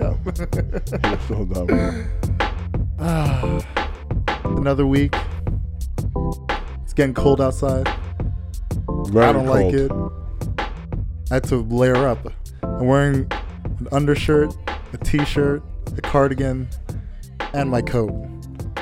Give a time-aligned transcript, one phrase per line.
[0.00, 1.04] Way to look up.
[1.04, 2.10] You're so dumb.
[2.98, 3.60] Ah,
[4.44, 5.14] Another week.
[6.82, 7.88] It's getting cold outside.
[9.06, 9.90] Very I don't like it.
[11.30, 12.32] I had to layer up.
[12.62, 13.30] I'm wearing
[13.78, 14.54] an undershirt,
[14.92, 15.62] a t-shirt,
[15.96, 16.68] a cardigan,
[17.54, 18.12] and my coat.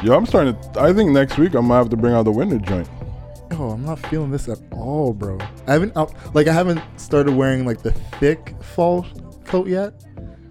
[0.02, 0.80] Yo, I'm starting to.
[0.80, 2.88] I think next week I'm gonna have to bring out the winter joint.
[3.52, 5.38] Oh, I'm not feeling this at all, bro.
[5.66, 5.94] I haven't
[6.34, 9.06] like I haven't started wearing like the thick fall
[9.44, 9.92] coat yet.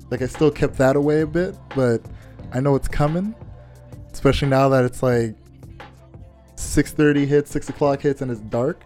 [0.09, 2.01] Like I still kept that away a bit, but
[2.53, 3.35] I know it's coming.
[4.11, 5.35] Especially now that it's like
[6.55, 8.83] 6:30 hits, six o'clock hits, and it's dark.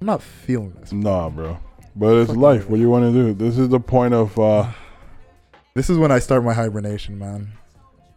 [0.00, 0.92] I'm not feeling this.
[0.92, 1.58] Nah, bro.
[1.94, 2.68] But it's Fucking life.
[2.68, 3.32] What do you want to do?
[3.32, 4.38] This is the point of.
[4.38, 4.72] uh
[5.74, 7.52] This is when I start my hibernation, man.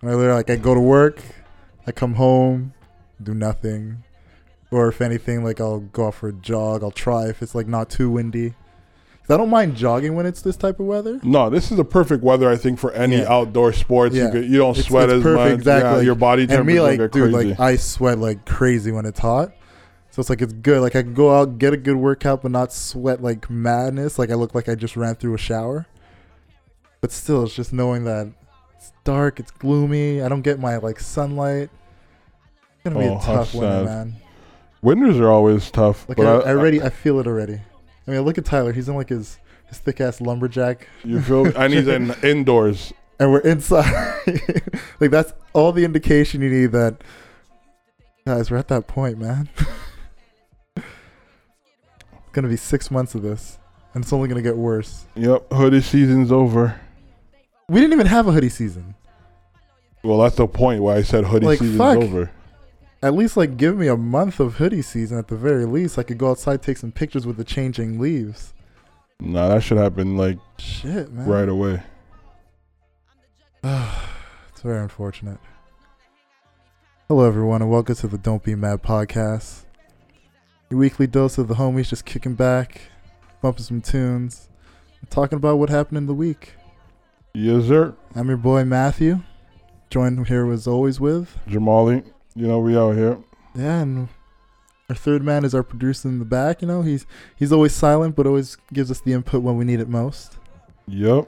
[0.02, 1.21] I literally, like I go to work,
[1.85, 2.73] I come home,
[3.21, 4.03] do nothing,
[4.71, 6.83] or if anything, like I'll go out for a jog.
[6.83, 8.53] I'll try if it's like not too windy.
[9.31, 11.19] I don't mind jogging when it's this type of weather.
[11.23, 13.31] No, this is the perfect weather I think for any Yeah.
[13.31, 14.16] outdoor sports.
[14.16, 14.25] Yeah.
[14.25, 15.59] You could, you don't It's- sweat it's as perfect, much.
[15.59, 15.97] exactly.
[15.97, 17.49] Yeah, your body And temperature me, like, dude, crazy.
[17.49, 19.52] like I sweat like crazy when it's hot.
[20.11, 20.81] So it's like it's good.
[20.81, 24.17] Like I can go out, get a good workout, but not sweat like madness.
[24.17, 25.86] Like I look like I just ran through a shower.
[27.02, 28.27] But still, it's just knowing that
[28.75, 30.21] it's dark, it's gloomy.
[30.23, 31.69] I don't get my like sunlight.
[32.73, 33.86] It's gonna be Oh, a how tough winter, sad.
[33.86, 34.16] man.
[34.81, 36.05] Winters are always tough.
[36.09, 37.61] Like but I, I already, I feel it already.
[38.08, 38.73] I mean, look at Tyler.
[38.73, 42.92] He's in like his his thick ass lumberjack, you feel, and he's in indoors.
[43.19, 44.16] and we're inside.
[45.00, 47.02] like that's all the indication you need that
[48.25, 49.50] guys, we're at that point, man.
[50.75, 50.86] it's
[52.31, 53.58] gonna be six months of this,
[53.94, 55.05] and it's only gonna get worse.
[55.15, 56.80] Yep, hoodie season's over.
[57.67, 58.95] We didn't even have a hoodie season.
[60.04, 61.98] Well, that's the point why I said hoodie Like, season's fuck.
[61.98, 62.32] over.
[63.02, 65.98] At least like give me a month of hoodie season at the very least.
[65.98, 68.54] I could go outside, take some pictures with the changing leaves.
[69.21, 71.26] Nah, that should happen like Shit, man.
[71.26, 71.82] right away.
[73.64, 75.38] it's very unfortunate.
[77.08, 79.64] Hello, everyone, and welcome to the Don't Be Mad podcast.
[80.70, 82.82] Your weekly dose of the homies just kicking back,
[83.42, 84.49] bumping some tunes,
[85.09, 86.54] talking about what happened in the week.
[87.33, 87.95] Yes, sir.
[88.14, 89.21] I'm your boy Matthew,
[89.89, 92.04] joined here as always with Jamali,
[92.35, 93.17] you know we out here.
[93.55, 94.07] yeah, and
[94.89, 96.61] our third man is our producer in the back.
[96.61, 99.79] You know, he's he's always silent, but always gives us the input when we need
[99.79, 100.37] it most.
[100.87, 101.27] Yep.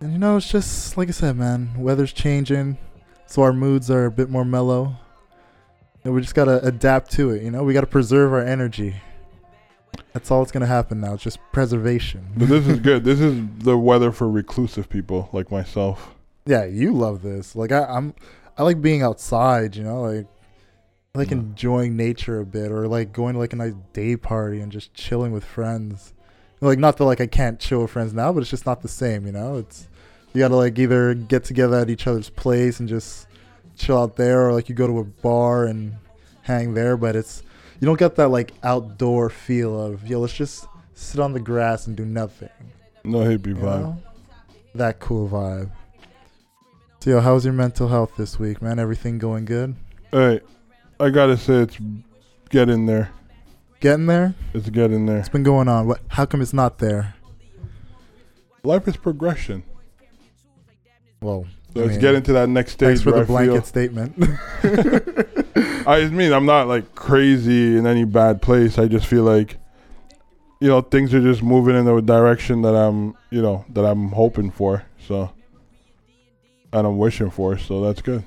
[0.00, 1.70] And you know, it's just like I said, man.
[1.76, 2.78] Weather's changing,
[3.26, 4.96] so our moods are a bit more mellow.
[6.04, 7.42] And we just gotta adapt to it.
[7.42, 8.96] You know, we gotta preserve our energy.
[10.12, 11.14] That's all that's gonna happen now.
[11.14, 12.28] It's just preservation.
[12.36, 13.04] But this is good.
[13.04, 16.14] This is the weather for reclusive people like myself.
[16.44, 17.56] yeah, you love this.
[17.56, 18.14] Like I, I'm,
[18.58, 19.76] I like being outside.
[19.76, 20.26] You know, like
[21.14, 21.38] I like Yeah.
[21.38, 24.92] enjoying nature a bit, or like going to like a nice day party and just
[24.94, 26.12] chilling with friends.
[26.60, 28.88] Like not that like I can't chill with friends now, but it's just not the
[28.88, 29.26] same.
[29.26, 29.88] You know, it's
[30.32, 33.26] you gotta like either get together at each other's place and just
[33.76, 35.94] chill out there, or like you go to a bar and
[36.42, 36.96] hang there.
[36.96, 37.42] But it's
[37.78, 41.86] you don't get that like outdoor feel of yo, let's just sit on the grass
[41.86, 42.48] and do nothing.
[43.04, 43.62] No hippie You vibe.
[43.82, 44.02] know?
[44.74, 45.70] That cool vibe.
[47.06, 48.80] So, yo, how's your mental health this week, man?
[48.80, 49.76] Everything going good?
[50.10, 50.40] Hey,
[50.98, 51.78] I gotta say it's
[52.50, 53.10] getting there.
[53.78, 54.34] Getting there?
[54.52, 55.18] It's getting there.
[55.18, 55.86] What's been going on?
[55.86, 56.00] What?
[56.08, 57.14] How come it's not there?
[58.64, 59.62] Life is progression.
[61.20, 63.36] Well, So I it's mean, getting to that next stage thanks for the I feel-
[63.36, 64.16] blanket statement.
[65.86, 68.80] I mean, I'm not like crazy in any bad place.
[68.80, 69.58] I just feel like,
[70.60, 74.08] you know, things are just moving in the direction that I'm, you know, that I'm
[74.08, 74.82] hoping for.
[75.06, 75.30] So,
[76.72, 77.56] and I'm wishing for.
[77.58, 78.24] So that's good.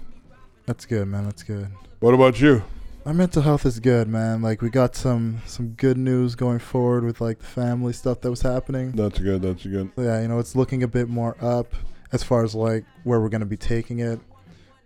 [0.65, 1.25] That's good, man.
[1.25, 1.67] That's good.
[1.99, 2.63] What about you?
[3.05, 4.41] My mental health is good, man.
[4.41, 8.29] Like we got some some good news going forward with like the family stuff that
[8.29, 8.91] was happening.
[8.91, 9.41] That's good.
[9.41, 9.91] That's good.
[9.97, 11.73] Yeah, you know, it's looking a bit more up
[12.11, 14.19] as far as like where we're gonna be taking it.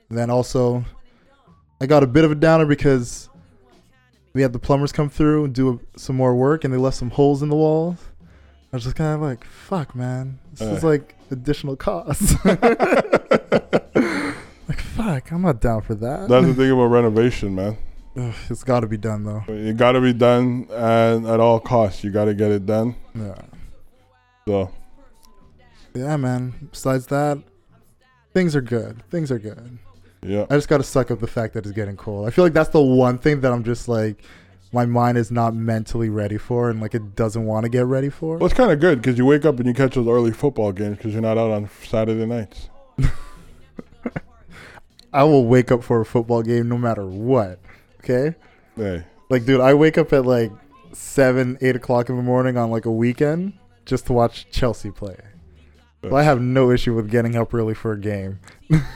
[0.10, 0.86] And then also,
[1.82, 3.30] I got a bit of a downer because
[4.34, 7.10] we had the plumbers come through and do some more work, and they left some
[7.10, 7.98] holes in the walls.
[8.72, 10.88] I was just kind of like, "Fuck, man, this is Uh.
[10.88, 12.60] like additional costs." like,
[14.80, 16.30] fuck, I'm not down for that.
[16.30, 17.78] That's the thing about renovation, man.
[18.16, 19.44] Ugh, it's got to be done though.
[19.48, 22.96] It got to be done, and at all costs, you got to get it done.
[23.16, 23.42] Yeah.
[24.48, 24.72] So,
[25.96, 26.70] Yeah, man.
[26.72, 27.40] Besides that,
[28.34, 29.04] things are good.
[29.10, 29.78] Things are good.
[30.22, 30.46] yeah.
[30.50, 32.28] I just got to suck up the fact that it's getting cold.
[32.28, 34.24] I feel like that's the one thing that I'm just like,
[34.74, 38.10] my mind is not mentally ready for, and like it doesn't want to get ready
[38.10, 38.38] for.
[38.38, 40.72] Well, it's kind of good because you wake up and you catch those early football
[40.72, 42.70] games because you're not out on Saturday nights.
[45.14, 47.60] I will wake up for a football game no matter what.
[48.04, 48.36] Okay,
[48.76, 50.52] Hey, Like, dude, I wake up at like
[50.92, 53.54] seven, eight o'clock in the morning on like a weekend
[53.86, 55.16] just to watch Chelsea play.
[56.02, 58.40] So I have no issue with getting up early for a game.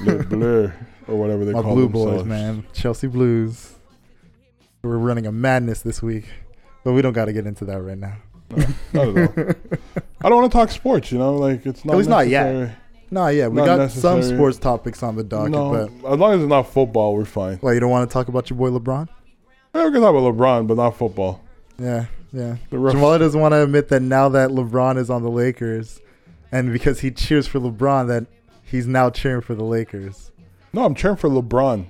[0.04, 0.74] Bleu,
[1.08, 2.24] or whatever they My call blue themselves.
[2.24, 3.76] boys, man, Chelsea Blues.
[4.88, 6.26] We're running a madness this week,
[6.84, 8.18] but we don't got to get into that right now.
[8.50, 9.54] No, not at all.
[10.22, 11.12] I don't want to talk sports.
[11.12, 11.94] You know, like it's not.
[11.94, 12.54] At least not yet.
[12.54, 12.78] necessary.
[13.10, 16.34] No, yeah, we Not got some sports topics on the docket, no, but as long
[16.34, 17.58] as it's not football, we're fine.
[17.62, 19.08] well, you don't want to talk about your boy LeBron?
[19.74, 21.42] Yeah, we can talk about LeBron, but not football.
[21.80, 22.58] Yeah, yeah.
[22.70, 26.02] Jamal doesn't want to admit that now that LeBron is on the Lakers,
[26.52, 28.26] and because he cheers for LeBron, that
[28.64, 30.32] he's now cheering for the Lakers.
[30.74, 31.86] no, I'm cheering for LeBron.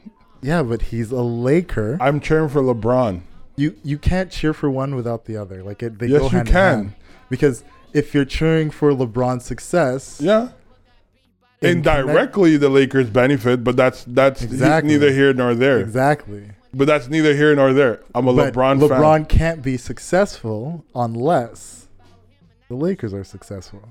[0.48, 1.98] Yeah, but he's a Laker.
[2.00, 3.20] I'm cheering for LeBron.
[3.58, 5.62] You you can't cheer for one without the other.
[5.62, 6.76] Like it, they Yes, go you hand in can.
[6.78, 6.94] hand.
[7.30, 10.50] Because if you're cheering for LeBron's success, Yeah.
[11.62, 14.90] in Indirectly, the Lakers benefit, but that's that's Exactly.
[14.94, 15.80] neither here nor there.
[15.80, 16.52] exactly.
[16.74, 18.00] But that's neither here nor there.
[18.16, 19.26] I'm a But LeBron, LeBron fan.
[19.26, 21.88] can't be successful unless
[22.70, 23.82] the Lakers are successful.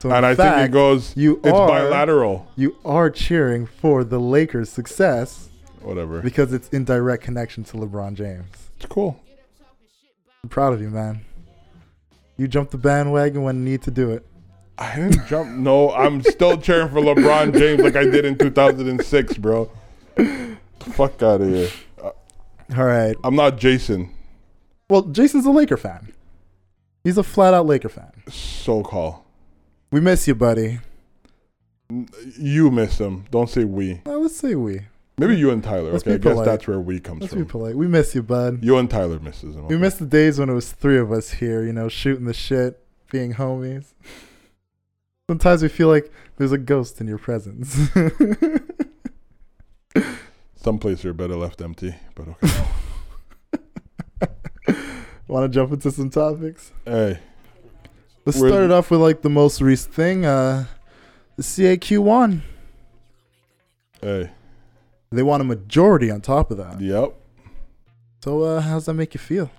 [0.00, 1.16] So And I think it goes.
[1.16, 2.46] you It's are bilateral.
[2.56, 5.48] you are cheering for the Lakers' success
[5.82, 6.20] Whatever.
[6.22, 8.46] because it's in direct connection to LeBron James.
[8.76, 9.20] It's cool.
[10.44, 11.22] I'm proud of you, man.
[12.36, 14.24] You jumped the bandwagon when you need to do it.
[14.80, 15.50] I didn't jump.
[15.50, 19.68] No, I'm still cheering for LeBron James like I did in 2006, bro.
[20.78, 21.68] Fuck out of here.
[22.00, 22.10] Uh,
[22.76, 23.16] All right.
[23.24, 24.10] I'm not Jason.
[24.88, 26.12] Well, Jason's a Laker fan.
[27.02, 28.12] He's a flat out Laker fan.
[28.30, 29.24] So call.
[29.90, 30.80] We miss you, buddy.
[32.38, 33.24] You miss him.
[33.30, 34.02] Don't say we.
[34.04, 34.82] I let's say we.
[35.18, 35.90] Maybe you and Tyler.
[35.92, 37.48] Let's okay, I guess that's where we comes Let's be from.
[37.48, 37.74] polite.
[37.76, 38.62] We miss you, bud.
[38.62, 39.66] You and Tyler misses him.
[39.66, 39.82] We okay.
[39.82, 42.80] miss the days when it was three of us here, you know, shooting the shit,
[43.10, 43.94] being homies.
[45.28, 47.74] Sometimes we feel like there's a ghost in your presence.
[50.56, 52.64] Some places are better left empty, but okay.
[55.26, 56.72] Want to jump into some topics?
[56.84, 57.18] hey,
[58.28, 60.26] Let's We're- start it off with like the most recent thing.
[60.26, 60.66] Uh,
[61.36, 62.42] the CAQ won.
[64.02, 64.28] hey.
[65.10, 66.78] They want a majority on top of that.
[66.78, 67.14] Yep.
[68.22, 69.50] So, uh, how's that make you feel?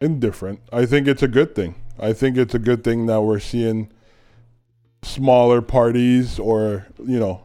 [0.00, 0.60] Indifferent.
[0.72, 1.74] I think it's a good thing.
[2.00, 3.90] I think it's a good thing that we're seeing
[5.02, 7.44] smaller parties or, you know,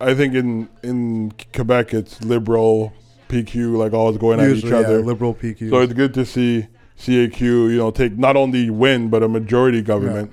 [0.00, 2.92] I think in in Quebec it's liberal,
[3.28, 5.02] PQ, like always going at each Usually, yeah, other.
[5.02, 5.68] liberal PQ.
[5.68, 6.68] So it's good to see
[7.06, 10.32] CAQ, you know, take not only win but a majority government.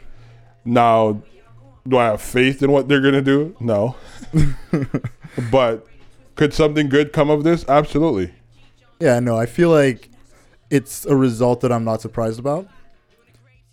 [0.66, 1.21] Now,
[1.88, 3.56] do I have faith in what they're gonna do?
[3.60, 3.95] No.
[5.51, 5.86] but
[6.36, 7.68] could something good come of this?
[7.68, 8.33] Absolutely.
[9.00, 10.10] yeah, no, I feel like
[10.69, 12.68] it's a result that I'm not surprised about.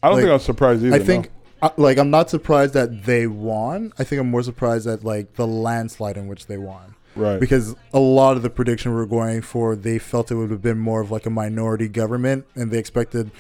[0.02, 0.94] I don't Like, think I'm surprised either.
[0.94, 1.04] I no.
[1.04, 1.30] think,
[1.62, 3.92] uh, like, I'm not surprised that they won.
[3.98, 6.94] I think I'm more surprised at like the landslide in which they won.
[7.16, 7.40] Right.
[7.40, 10.62] because a lot of the prediction we were going for, they felt it would have
[10.62, 13.30] been more of like a minority government, and they expected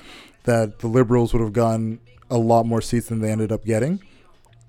[0.44, 2.00] that the liberals would have gotten
[2.30, 4.00] a lot more seats than they ended up getting.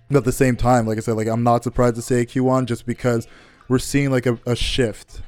[0.09, 2.43] But at the same time, like I said, like I'm not surprised to say Q
[2.45, 3.27] one just because
[3.67, 5.21] we're seeing like a, a shift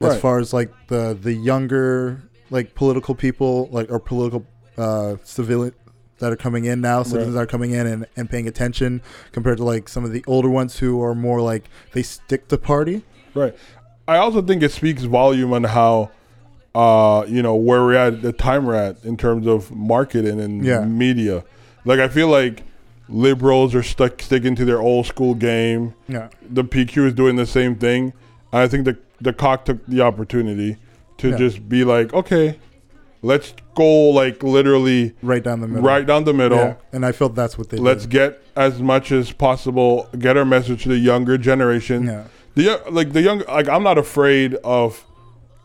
[0.00, 4.44] as far as like the the younger like political people like or political
[4.76, 5.74] uh civilian
[6.18, 7.42] that are coming in now citizens Right.
[7.42, 9.00] are coming in and, and paying attention
[9.32, 12.58] compared to like some of the older ones who are more like they stick to
[12.58, 13.02] party
[13.34, 13.54] Right.
[14.06, 16.10] I also think it speaks volume on how,
[16.74, 20.64] uh, you know, where we're at, the time we're at in terms of marketing and
[20.64, 20.84] Yeah.
[20.84, 21.44] media.
[21.84, 22.62] Like, I feel like
[23.08, 25.94] liberals are stuck sticking to their old school game.
[26.08, 28.12] yeah The PQ is doing the same thing.
[28.52, 30.76] And I think the the CAQ took the opportunity
[31.18, 31.36] to Yeah.
[31.36, 32.58] just be like, okay,
[33.22, 35.82] let's go like literally right down the middle.
[35.84, 36.58] right down the middle.
[36.58, 38.10] Yeah, and I felt that's what they Let's did.
[38.10, 42.04] get as much as possible, get our message to the younger generation.
[42.06, 42.24] Yeah,
[42.54, 45.04] The like the young like I'm not afraid of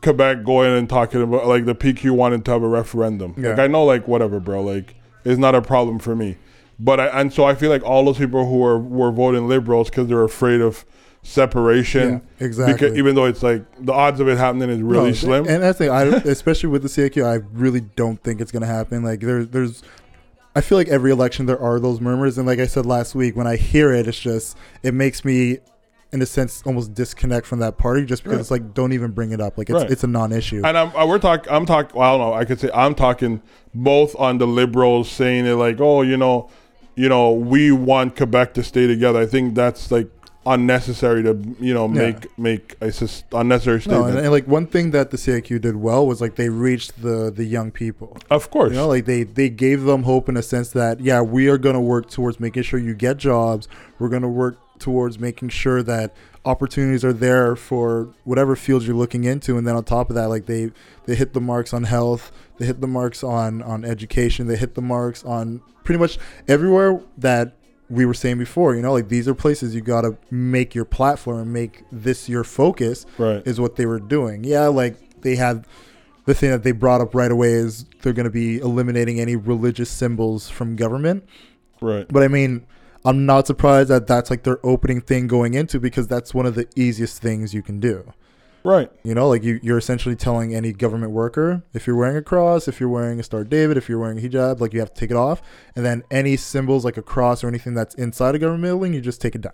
[0.02, 3.34] Quebec going and talking about like the PQ wanting to have a referendum.
[3.38, 3.64] Like Yeah.
[3.64, 4.62] I know like whatever, bro.
[4.64, 6.38] Like it's not a problem for me.
[6.80, 9.90] But I and so I feel like all those people who are were voting liberals
[9.90, 10.86] because they're afraid of
[11.22, 12.22] separation.
[12.40, 12.74] yeah, exactly.
[12.74, 15.48] Because even though it's like the odds of it happening is really No, slim.
[15.48, 18.66] And that's the thing, I especially with the CAQ, I really don't think it's gonna
[18.66, 19.04] happen.
[19.04, 19.84] Like there, there's,
[20.56, 23.36] I feel like every election there are those murmurs, and like I said last week,
[23.36, 25.60] when I hear it, it's just it makes me,
[26.12, 28.42] in a sense, almost disconnect from that party, just because Right.
[28.42, 29.58] it's like don't even bring it up.
[29.58, 29.92] Like it's Right.
[29.92, 30.62] it's a non-issue.
[30.66, 31.52] And I'm, uh, we're talking.
[31.54, 31.98] I'm talking.
[31.98, 32.34] Well, I don't know.
[32.34, 33.42] I could say I'm talking
[33.76, 36.50] both on the liberals saying it like, oh, you know,
[36.96, 39.20] you know, we want Quebec to stay together.
[39.20, 40.08] I think that's like
[40.46, 41.94] unnecessary to you know Yeah.
[42.02, 44.10] make make a sus- unnecessary no, statement.
[44.10, 47.32] and, and like one thing that the CAQ did well was like they reached the
[47.36, 48.18] the young people.
[48.32, 51.22] of course, You know, like they they gave them hope in a sense that yeah,
[51.22, 53.68] we are going to work towards making sure you get jobs.
[54.00, 56.14] We're going to work towards making sure that
[56.46, 60.28] opportunities are there for whatever fields you're looking into and then on top of that
[60.30, 60.72] like they
[61.06, 64.74] they hit the marks on health they hit the marks on on education they hit
[64.76, 66.18] the marks on pretty much
[66.48, 67.56] everywhere that
[67.90, 70.86] we were saying before you know like these are places you got to make your
[70.86, 73.46] platform and make this your focus Right.
[73.46, 75.66] is what they were doing yeah like they had
[76.26, 79.36] the thing that they brought up right away is they're going to be eliminating any
[79.36, 81.28] religious symbols from government
[81.82, 82.06] Right.
[82.10, 82.66] but I mean,
[83.10, 86.54] I'm not surprised that that's like their opening thing going into because that's one of
[86.54, 88.14] the easiest things you can do.
[88.64, 88.92] Right.
[89.04, 92.68] You know, like you, you're essentially telling any government worker if you're wearing a cross,
[92.68, 95.00] if you're wearing a Star David, if you're wearing a hijab, like you have to
[95.00, 95.42] take it off.
[95.76, 99.02] And then any symbols like a cross or anything that's inside a government building, you
[99.02, 99.54] just take it down.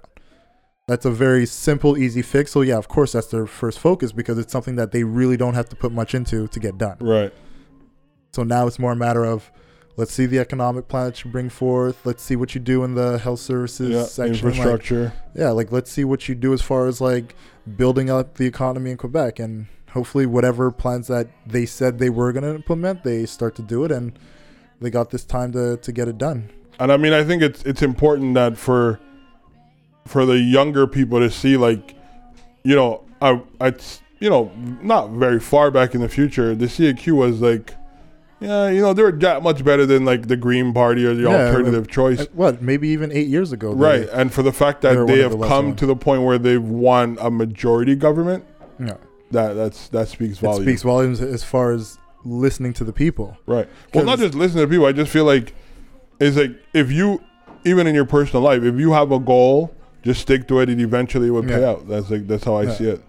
[0.87, 2.51] That's a very simple, easy fix.
[2.51, 5.53] So, yeah, of course, that's their first focus because it's something that they really don't
[5.53, 6.97] have to put much into to get done.
[6.99, 7.33] Right.
[8.33, 9.49] So now it's more a matter of
[9.97, 12.05] let's see the economic plan that you bring forth.
[12.05, 14.03] Let's see what you do in the health services Yeah.
[14.03, 14.33] section.
[14.33, 15.13] Like, Infrastructure.
[15.35, 17.35] yeah, like let's see what you do as far as like
[17.77, 22.31] building up the economy in Quebec and hopefully whatever plans that they said they were
[22.33, 24.17] going to implement, they start to do it and
[24.81, 26.49] they got this time to, to get it done.
[26.79, 28.99] and I mean, I think it's it's important that for
[30.05, 31.95] for the younger people to see, like,
[32.63, 37.13] you know, I, it's you know, not very far back in the future, the CAQ
[37.13, 37.73] was like,
[38.39, 41.47] yeah, you know, they're that much better than like the Green Party or the Yeah,
[41.47, 43.73] alternative choice, Uh, What, maybe even eight years ago.
[43.73, 44.09] they- right?
[44.13, 45.79] And for the fact that they have the come ones.
[45.79, 48.43] to the point where they've won a majority government,
[48.79, 48.95] Yeah.
[49.31, 50.65] that that's that speaks It volumes.
[50.65, 53.37] speaks volumes as far as listening to the people.
[53.45, 53.67] Right.
[53.93, 54.85] Well, not just listening to people.
[54.85, 55.53] I just feel like
[56.19, 57.21] it's like if you,
[57.65, 59.71] even in your personal life, if you have a goal,
[60.03, 61.69] just stick to it, and eventually it will pay Yeah.
[61.71, 61.87] out.
[61.89, 62.73] That's like that's how I Yeah.
[62.73, 63.01] see it.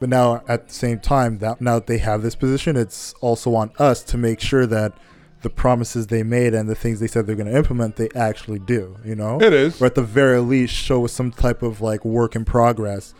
[0.00, 3.54] But now, at the same time, that now that they have this position, it's also
[3.54, 4.94] on us to make sure that
[5.42, 8.58] the promises they made and the things they said they're going to implement, they actually
[8.58, 8.96] do.
[9.04, 9.80] You know, It is.
[9.80, 13.14] or at the very least, show us some type of like work in progress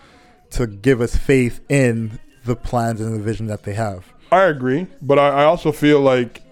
[0.50, 4.12] to give us faith in the plans and the vision that they have.
[4.32, 6.42] I agree, but I, I also feel like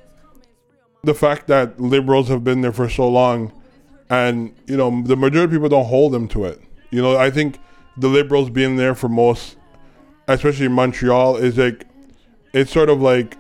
[1.05, 3.53] the fact that liberals have been there for so long,
[4.11, 6.61] and you know the majority of people don't hold them to it.
[6.91, 7.59] You know, I think
[7.97, 9.57] the liberals being there for most,
[10.29, 11.87] especially Montreal, is like
[12.53, 13.37] it's sort of like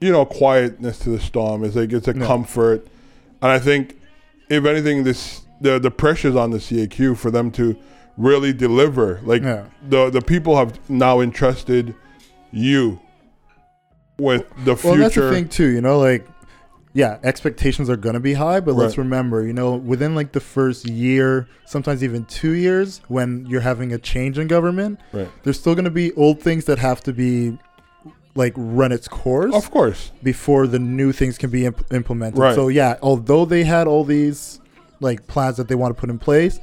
[0.00, 1.64] you know quietness to the storm.
[1.64, 2.86] It's like it's a comfort,
[3.42, 3.96] and I think
[4.48, 7.76] if anything, this the the pressure's on the CAQ for them to
[8.16, 9.20] really deliver.
[9.22, 9.66] Like Yeah.
[9.88, 11.94] the the people have now entrusted
[12.52, 13.00] you
[14.18, 15.66] with the Well, and that's the thing too.
[15.66, 16.26] You know, like
[16.96, 20.88] yeah, expectations are gonna be high, but let's remember, you know, within like the first
[20.88, 25.28] year, sometimes even two years, when you're having a change in government, Right.
[25.42, 27.58] there's still gonna be old things that have to be
[28.34, 32.38] like run its course Of course, before the new things can be imp- implemented.
[32.38, 32.54] Right.
[32.54, 34.60] So yeah, although they had all these
[35.00, 36.60] like plans that they want to put in place,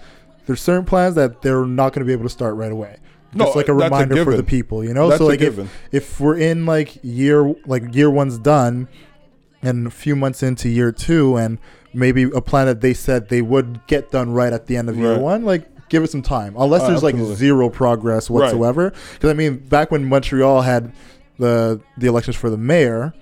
[0.47, 2.97] there's certain plans that they're not going to be able to start right away.
[3.35, 5.09] No, Just like a that's a reminder for the people, you know.
[5.09, 5.59] that's so like if
[5.91, 8.87] if we're in like year like year one's done
[9.63, 11.57] and a few months into year two and
[11.93, 14.97] maybe a plan that they said they would get done right at the end of
[14.97, 16.55] year one like give it some time.
[16.57, 18.91] Unless Uh, there's like zero progress whatsoever.
[19.13, 20.91] Because i mean back when montreal had
[21.37, 23.13] the the elections for the mayor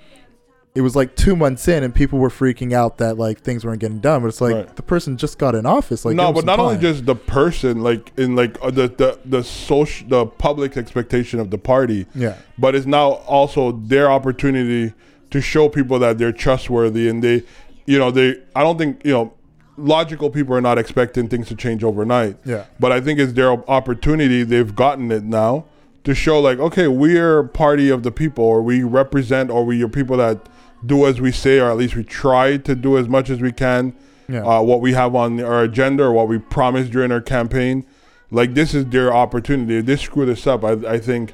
[0.74, 3.82] it was like two months in and people were freaking out that like things weren't
[3.82, 4.22] getting done.
[4.22, 4.76] But it's like Right.
[4.76, 8.14] the person just got in office like no, but not only just the person, like
[8.18, 12.36] in like uh, the the the social, the public expectation of the party, yeah.
[12.58, 14.94] But it's now also their opportunity
[15.32, 17.44] to show people that they're trustworthy and they,
[17.86, 18.42] you know, they.
[18.56, 19.34] I don't think you know,
[19.78, 22.38] logical people are not expecting things to change overnight.
[22.46, 24.44] yeah But I think it's their opportunity.
[24.44, 25.66] They've gotten it now
[26.04, 29.88] to show, like, okay, we're party of the people, or we represent, or we are
[29.90, 30.38] people that
[30.86, 33.52] do as we say, or at least we try to do as much as we
[33.52, 33.94] can.
[34.28, 37.86] yeah Uh, what we have on our agenda, or what we promised during our campaign.
[38.32, 39.78] Like this is their opportunity.
[39.78, 41.34] If they screw this up, I, I think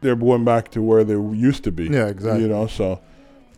[0.00, 1.84] they're going back to where they used to be.
[1.84, 2.42] Yeah, exactly.
[2.42, 3.00] You know, so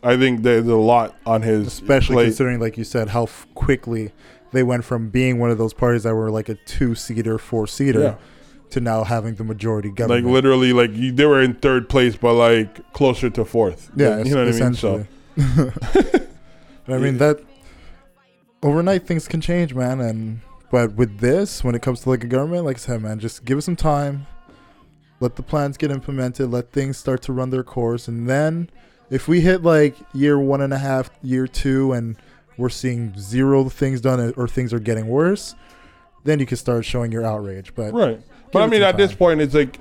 [0.02, 2.24] I think there's a lot on his especially plate.
[2.26, 4.10] considering like you said how f- quickly
[4.52, 8.14] they went from being one of those parties that were like a two-seater four-seater Yeah.
[8.70, 12.16] to now having the majority government, like literally like you, they were in third place
[12.16, 15.06] but like closer to fourth yeah you know what i mean so
[16.88, 17.40] i mean that
[18.62, 22.26] overnight things can change man and but with this when it comes to like a
[22.26, 24.26] government like i said man just give it some time
[25.22, 28.68] let the plans get implemented let things start to run their course and then
[29.10, 32.16] if we hit like year one and a half year two and
[32.56, 35.54] we're seeing zero things done or things are getting worse
[36.24, 38.20] then you can start showing your outrage but right.
[38.52, 39.78] but i mean at this point it's like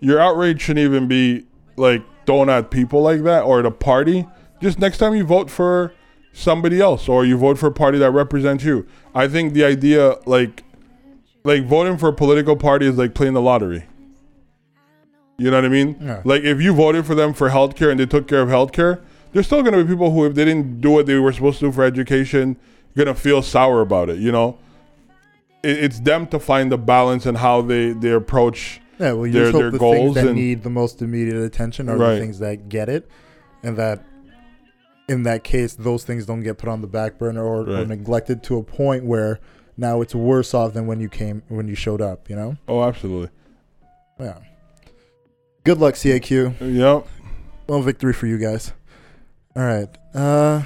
[0.00, 1.44] your outrage shouldn't even be
[1.76, 4.26] like thrown at people like that or the party.
[4.60, 5.92] Just next time you vote for
[6.32, 8.86] somebody else or you vote for a party that represents you.
[9.14, 10.64] I think the idea like
[11.44, 13.86] like voting for a political party is like playing the lottery.
[15.38, 15.96] You know what I mean?
[16.00, 16.20] Yeah.
[16.24, 19.00] Like if you voted for them for healthcare and they took care of healthcare,
[19.32, 21.66] there's still gonna be people who, if they didn't do what they were supposed to
[21.66, 22.56] do for education,
[22.96, 24.18] gonna feel sour about it.
[24.18, 24.58] You know,
[25.62, 28.80] it, it's them to find the balance and how they they approach.
[28.98, 31.40] Yeah, well, you their- just hope the goals things that and- need the most immediate
[31.40, 32.14] attention are Right.
[32.14, 33.08] the things that get it,
[33.62, 34.02] and that
[35.08, 38.42] in that case, those things don't get put on the back burner or, or neglected
[38.42, 39.38] to a point where
[39.76, 42.28] now it's worse off than when you came when you showed up.
[42.28, 42.56] You know?
[42.66, 43.30] Oh, absolutely.
[44.18, 44.38] Yeah.
[45.68, 46.54] Good luck, CAQ.
[46.62, 47.06] Yep.
[47.66, 48.72] Well, victory for you guys.
[49.54, 49.98] All right.
[50.14, 50.62] Uh,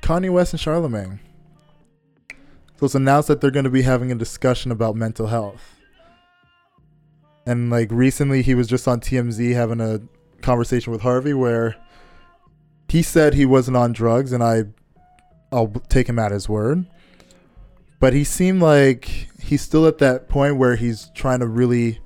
[0.00, 1.18] Kanye West and Charlamagne.
[2.78, 5.76] So it's announced that they're going to be having a discussion about mental health.
[7.44, 10.00] And like recently, he was just on TMZ having a
[10.40, 11.76] conversation with Harvey where
[12.88, 14.62] he said he wasn't on drugs, and I,
[15.52, 16.86] I'll take him at his word.
[18.00, 22.00] But he seemed like he's still at that point where he's trying to really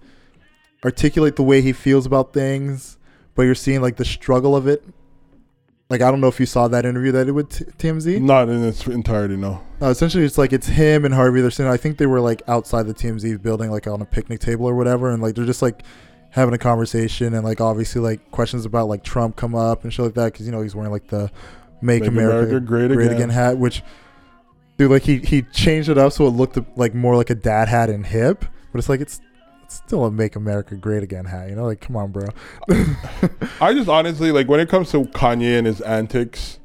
[0.84, 2.98] articulate the way he feels about things,
[3.34, 4.84] but you're seeing like the struggle of it.
[5.90, 8.20] Like I don't know if you saw that interview that it with T- TMZ.
[8.22, 9.62] Not in its entirety, no.
[9.80, 11.42] Uh, essentially, it's like it's him and Harvey.
[11.42, 11.70] They're sitting.
[11.70, 14.74] I think they were like outside the TMZ building, like on a picnic table or
[14.74, 15.82] whatever, and like they're just like
[16.30, 20.06] having a conversation, and like obviously like questions about like Trump come up and shit
[20.06, 21.30] like that because you know he's wearing like the
[21.82, 23.16] "Make, Make America, America Great Great Again.
[23.16, 23.82] Again" hat, which
[24.78, 27.68] dude like he he changed it up so it looked like more like a dad
[27.68, 29.20] hat and hip, but it's like it's
[29.74, 31.64] still a "Make America Great Again" hat, you know?
[31.64, 32.28] Like come on, bro.
[33.60, 36.58] I just honestly like when it comes to Kanye and his antics.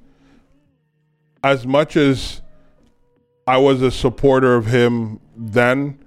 [1.44, 2.42] As much as
[3.46, 6.00] I was a supporter of him then,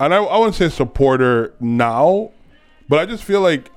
[0.00, 2.32] and I, I wouldn't say supporter now,
[2.88, 3.70] but I just feel like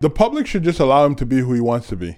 [0.00, 2.16] the public should just allow him to be who he wants to be.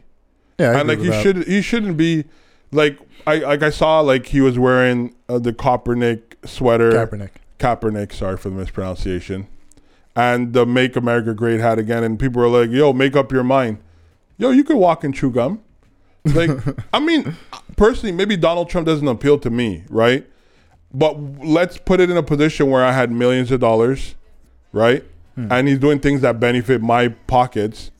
[0.58, 1.22] Yeah, I and like he that.
[1.22, 2.24] should he shouldn't be
[2.70, 7.30] like I like I saw like he was wearing uh, the Kaepernick sweater Kaepernick.
[7.60, 9.46] Kaepernick, sorry for the mispronunciation,
[10.16, 13.44] and the "Make America Great" hat again, and people were like, "Yo, make up your
[13.44, 13.78] mind."
[14.38, 15.62] Yo, you could walk and chew gum.
[16.24, 16.50] Like,
[16.92, 17.36] I mean,
[17.76, 20.26] personally, maybe Donald Trump doesn't appeal to me, right?
[20.92, 24.14] But let's put it in a position where I had millions of dollars,
[24.72, 25.04] right?
[25.34, 25.52] Hmm.
[25.52, 27.90] And he's doing things that benefit my pockets.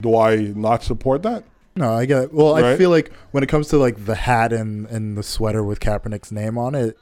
[0.00, 1.44] Do I not support that?
[1.76, 2.32] No, I get it.
[2.32, 5.64] Well, I feel like when it comes to like the hat and, and the sweater
[5.64, 6.96] with Kaepernick's name on it,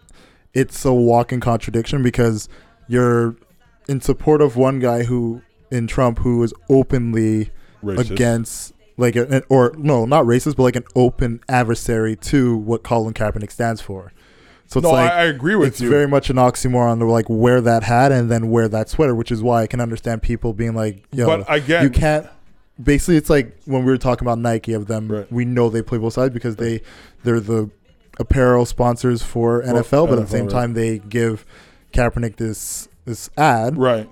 [0.55, 2.49] it's a walking contradiction because
[2.89, 3.37] you're
[3.89, 7.51] in support of one guy who in Trump who is openly
[7.83, 8.11] Racist.
[8.11, 13.15] against like a, or no, not racist, but like an open adversary to what Colin
[13.15, 14.13] Kaepernick stands for.
[14.67, 15.91] So it's No, like I, I agree with it's you.
[15.91, 19.33] very much an oxymoron to like wear that hat and then wear that sweater, which
[19.33, 22.27] is why I can understand people being like, "Yo, but again, you can't."
[22.83, 25.09] Basically, it's like when we were talking about Nike of them.
[25.09, 25.31] Right.
[25.33, 26.81] We know they play both sides because they
[27.23, 27.71] they're the
[28.19, 30.53] apparel sponsors for NFL, but at the same right.
[30.53, 31.45] time they give
[31.93, 33.77] Kaepernick this this ad.
[33.77, 34.11] right?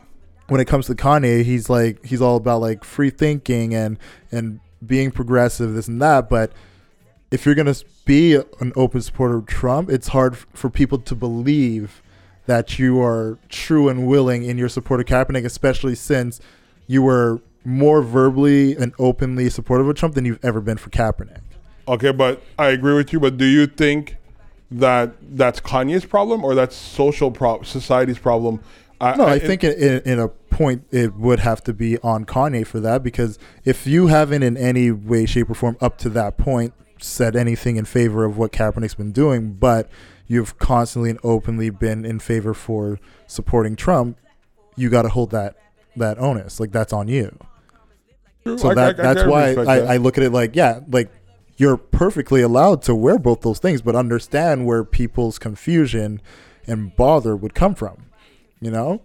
[0.48, 3.98] When it comes to Kanye, he's like he's all about like free thinking and
[4.32, 6.28] and being progressive, this and that.
[6.28, 6.52] But
[7.30, 12.02] if you're gonna be an open supporter of Trump, it's hard for people to believe
[12.46, 16.40] that you are true and willing in your support of Kaepernick, especially since
[16.88, 21.42] you were more verbally and openly supportive of Trump than you've ever been for Kaepernick.
[21.88, 23.20] Okay, but I agree with you.
[23.20, 24.16] But do you think
[24.70, 28.60] that that's Kanye's problem or that's social pro- society's problem?
[29.00, 32.66] No, I think in, in, in a point it would have to be on Kanye
[32.66, 36.36] for that because if you haven't in any way, shape, or form up to that
[36.36, 39.88] point said anything in favor of what Kaepernick's been doing, but
[40.26, 44.18] you've constantly and openly been in favor for supporting Trump,
[44.76, 45.56] you got to hold that
[45.96, 46.60] that onus.
[46.60, 47.36] Like that's on you.
[48.44, 51.10] So that that's why I, I look at it like yeah, like
[51.60, 56.22] you're perfectly allowed to wear both those things, but understand where people's confusion
[56.66, 58.06] and bother would come from.
[58.60, 59.02] You know?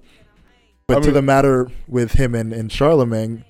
[0.87, 3.43] But I to the matter with him and, and Charlamagne,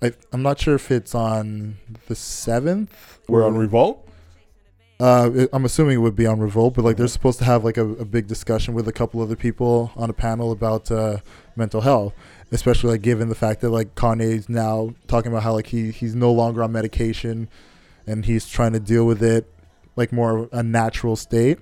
[0.00, 3.18] I, I'm not sure if it's on the seventh.
[3.28, 4.08] we're on revolt.
[5.00, 7.64] Uh, it- I'm assuming it would be on Revolt, but like they're supposed to have
[7.64, 11.18] like a, a big discussion with a couple other people on a panel about uh,
[11.54, 12.14] mental health,
[12.50, 16.16] especially like given the fact that like Kanye's now talking about how like he he's
[16.16, 17.48] no longer on medication,
[18.08, 19.52] and he's trying to deal with it
[19.96, 21.58] like more of a natural state.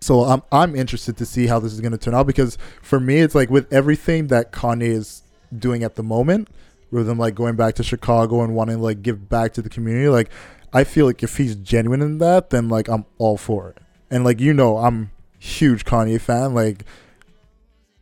[0.00, 2.98] So I'm I'm interested to see how this is going to turn out because for
[2.98, 5.22] me it's like with everything that Kanye is
[5.56, 6.48] doing at the moment,
[6.90, 9.68] with him like going back to Chicago and wanting to like give back to the
[9.68, 10.30] community, like
[10.72, 13.78] I feel like if he's genuine in that, then like I'm all for it.
[14.10, 16.54] And like you know, I'm huge Kanye fan.
[16.54, 16.84] Like,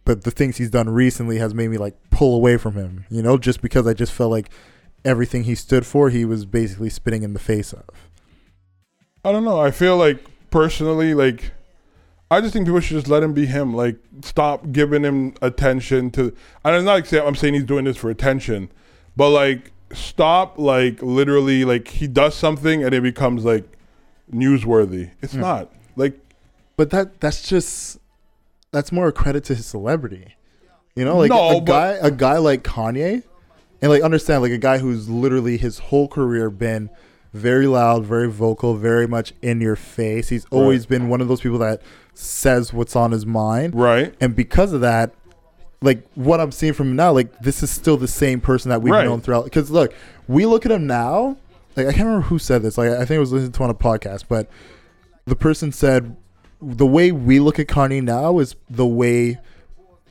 [0.04, 3.04] but the things he's done recently has made me like pull away from him.
[3.10, 4.50] You know, just because I just felt like
[5.04, 7.84] everything he stood for, he was basically spitting in the face of.
[9.24, 9.60] I don't know.
[9.60, 11.52] I feel like personally, like,
[12.30, 13.74] I just think people should just let him be him.
[13.74, 16.34] Like, stop giving him attention to.
[16.64, 18.70] And I'm not like I'm saying he's doing this for attention,
[19.16, 23.64] but like, stop like literally like he does something and it becomes like
[24.32, 25.10] newsworthy.
[25.20, 25.40] It's Yeah.
[25.40, 26.16] not like
[26.76, 27.98] But that that's just
[28.70, 30.36] that's more a credit to his celebrity.
[30.94, 33.24] You know, like No, a guy a guy like Kanye,
[33.82, 36.90] and like understand like a guy who's literally his whole career been
[37.32, 40.28] very loud, very vocal, very much in your face.
[40.30, 41.80] He's always been one of those people that
[42.12, 44.14] says what's on his mind, right.
[44.20, 45.14] and because of that.
[45.82, 48.82] Like what I'm seeing from him now, like this is still the same person that
[48.82, 49.06] we've Right.
[49.06, 49.44] known throughout.
[49.44, 49.94] Because look,
[50.28, 51.38] we look at him now.
[51.74, 52.76] Like I can't remember who said this.
[52.76, 54.46] Like I think it was listening to on a podcast, but
[55.24, 56.16] the person said
[56.60, 59.38] the way we look at Kanye now is the way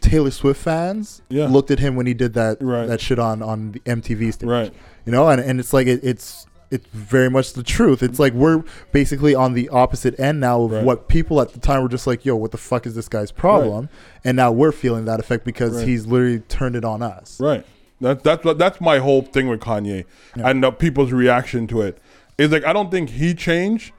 [0.01, 1.47] Taylor Swift fans Yeah.
[1.47, 2.88] looked at him when he did that Right.
[2.88, 4.47] that shit on on the MTV stage.
[4.49, 4.73] Right.
[5.05, 8.03] You know, and, and it's like it, it's it's very much the truth.
[8.03, 10.83] It's like we're basically on the opposite end now of Right.
[10.83, 13.31] what people at the time were just like, "Yo, what the fuck is this guy's
[13.31, 13.89] problem?"
[14.23, 15.88] And now we're feeling that effect because Right.
[15.88, 17.39] he's literally turned it on us.
[17.39, 17.65] Right.
[18.01, 20.05] That, that's that's my whole thing with Kanye
[20.38, 20.49] Yeah.
[20.49, 21.97] and uh, people's reaction to it.
[22.38, 23.91] Is like I don't think he changed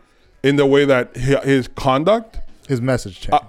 [0.42, 3.44] in the way that his conduct, His message changed.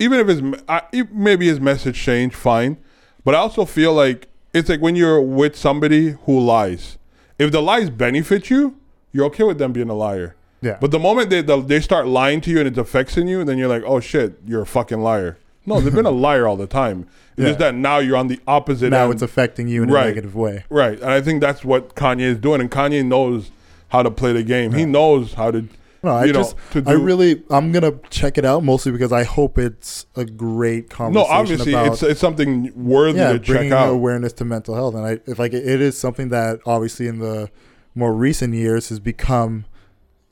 [0.00, 0.82] Even if his me- I,
[1.12, 2.76] maybe his message changed, fine.
[3.24, 6.98] But I also feel like it's like when you're with somebody who lies.
[7.38, 8.76] If the lies benefit you,
[9.12, 10.34] you're okay with them being a liar.
[10.62, 10.78] yeah.
[10.80, 13.58] But the moment they the, they start lying to you and it's affecting you, then
[13.58, 15.38] you're like, oh shit, you're a fucking liar.
[15.66, 17.06] No, they've been a liar all the time.
[17.36, 19.14] It's just that now you're on the opposite now end.
[19.14, 20.04] it's affecting you in Right.
[20.04, 20.64] a negative way.
[20.68, 23.50] Right, and I think that's what Kanye is doing, and Kanye knows
[23.88, 24.72] how to play the game.
[24.72, 25.66] He knows how to.
[26.02, 29.12] No, I you know, just, to I really, I'm gonna check it out mostly because
[29.12, 31.28] I hope it's a great conversation.
[31.30, 33.90] No, obviously, about it's it's something worthy yeah, to check out.
[33.90, 37.50] awareness to mental health, and I if like it is something that obviously in the
[37.94, 39.66] more recent years has become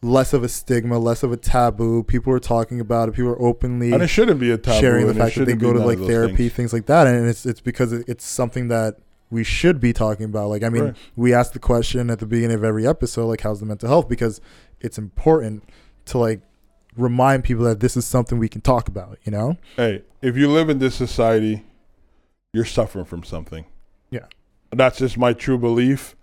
[0.00, 2.02] less of a stigma, less of a taboo.
[2.02, 3.12] People are talking about it.
[3.12, 4.80] People are openly and it shouldn't be a taboo.
[4.80, 6.52] sharing the fact that they go to like therapy, things.
[6.54, 6.72] things.
[6.72, 8.98] like that, and it's it's because it's something that
[9.30, 10.48] we should be talking about.
[10.48, 10.96] Like, I mean, Right.
[11.16, 14.08] we ask the question at the beginning of every episode, like, how's the mental health?
[14.08, 14.40] Because
[14.80, 15.64] it's important
[16.06, 16.40] to like
[16.96, 19.18] remind people that this is something we can talk about.
[19.24, 19.56] You know?
[19.76, 21.64] Hey, if you live in this society,
[22.52, 23.66] you're suffering from something.
[24.10, 24.26] Yeah.
[24.70, 26.16] That's just my true belief.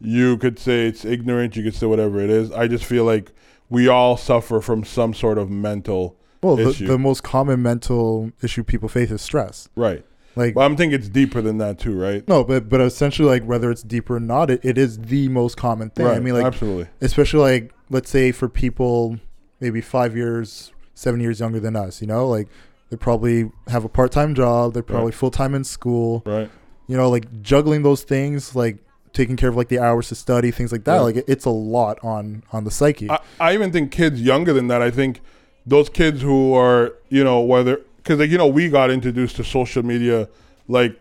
[0.00, 1.56] You could say it's ignorant.
[1.56, 2.50] You could say whatever it is.
[2.50, 3.32] I just feel like
[3.68, 6.16] we all suffer from some sort of mental.
[6.42, 9.68] Well, the, the most common mental issue people face is stress.
[9.76, 10.04] Right.
[10.34, 12.26] Like, But I'm thinking it's deeper than that too, right?
[12.28, 15.56] no, but but essentially, like whether it's deeper or not, it, it is the most
[15.56, 16.06] common thing.
[16.06, 16.16] right.
[16.16, 16.88] I mean, like absolutely.
[17.00, 19.18] especially like let's say for people
[19.60, 22.48] maybe five years, seven years younger than us, you know, like
[22.90, 25.14] they probably have a part time job, they're probably Right.
[25.14, 26.50] full time in school, Right.
[26.88, 28.78] you know, like juggling those things, like
[29.12, 30.94] taking care of like the hours to study, things like that.
[30.94, 31.00] Yeah.
[31.02, 33.10] Like it, it's a lot on on the psyche.
[33.10, 34.80] I, I even think kids younger than that.
[34.80, 35.20] I think
[35.66, 39.44] those kids who are, you know, whether because like you know we got introduced to
[39.44, 40.28] social media,
[40.68, 40.98] like,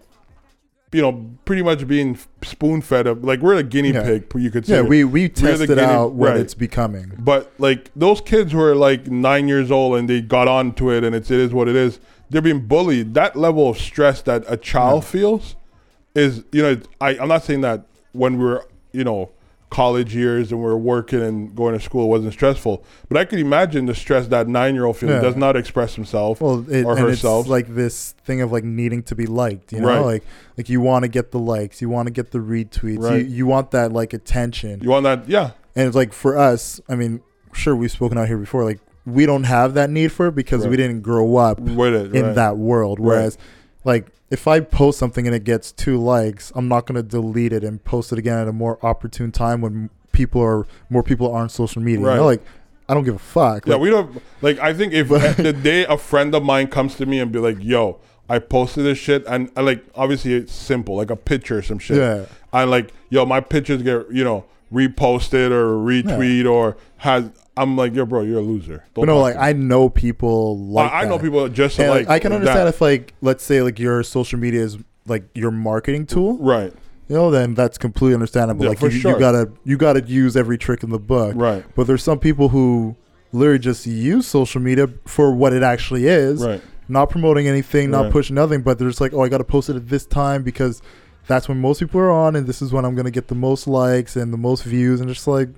[0.92, 3.24] you know, pretty much being spoon fed up.
[3.24, 4.04] Like we're a guinea Yeah.
[4.04, 4.76] pig, you could say.
[4.76, 6.40] yeah, we we tested guinea- out what right.
[6.40, 7.14] it's becoming.
[7.20, 11.04] But like those kids who are like nine years old and they got onto it
[11.04, 12.00] and it's it is what it is.
[12.30, 13.14] They're being bullied.
[13.14, 15.10] That level of stress that a child Yeah.
[15.10, 15.56] feels
[16.16, 18.62] is you know I I'm not saying that when we're
[18.92, 19.32] you know
[19.72, 23.24] college years and we are working and going to school it wasn't stressful, but I
[23.26, 25.22] could imagine the stress that nine year old feels Yeah.
[25.22, 26.42] does not express himself.
[26.42, 27.46] Well, it, or and herself.
[27.46, 30.00] it's like this thing of like needing to be liked, you know, Right.
[30.00, 30.24] like
[30.58, 33.26] like you want to get the likes, you want to get the retweets, Right.
[33.26, 35.30] you, you want that like attention, you want that?
[35.30, 37.22] Yeah, and it's like for us, I mean,
[37.54, 40.68] sure we've spoken out here before, like we don't have that need for it because
[40.68, 42.36] we didn't grow up it in right.
[42.36, 43.00] that world.
[43.00, 43.06] Right.
[43.08, 43.38] Whereas,
[43.86, 47.64] like if I post something and it gets two likes, I'm not gonna delete it
[47.64, 51.42] and post it again at a more opportune time when people are more people are
[51.44, 52.00] on social media.
[52.00, 52.42] You know, like
[52.90, 53.68] I don't give a fuck.
[53.68, 54.60] Yeah, Like, we don't like.
[54.60, 57.58] I think if the day a friend of mine comes to me and be like,
[57.60, 61.62] "Yo, I posted this shit," and, and like obviously it's simple, like a picture or
[61.62, 61.98] some shit.
[61.98, 62.26] yeah.
[62.54, 67.30] And like, yo, my pictures get you know reposted or retweet or has.
[67.58, 68.84] I'm like, yo, bro, you're a loser.
[68.94, 71.24] But no, like I know people like I, I know that.
[71.24, 72.76] people just And, like like, I can understand that.
[72.76, 76.72] if like let's say like your social media is like your marketing tool, right,
[77.10, 78.64] you know, then that's completely understandable.
[78.64, 79.12] Yeah, like for you, sure.
[79.14, 81.34] you gotta you gotta use every trick in the book.
[81.36, 82.96] right, But there's some people who
[83.34, 86.62] literally just use social media for what it actually is, right.
[86.88, 88.12] not promoting anything, not Right.
[88.12, 90.82] pushing nothing, but they're just like, oh, I gotta post it at this time because
[91.28, 93.68] that's when most people are on, and this is when I'm gonna get the most
[93.68, 95.50] likes and the most views, and just like,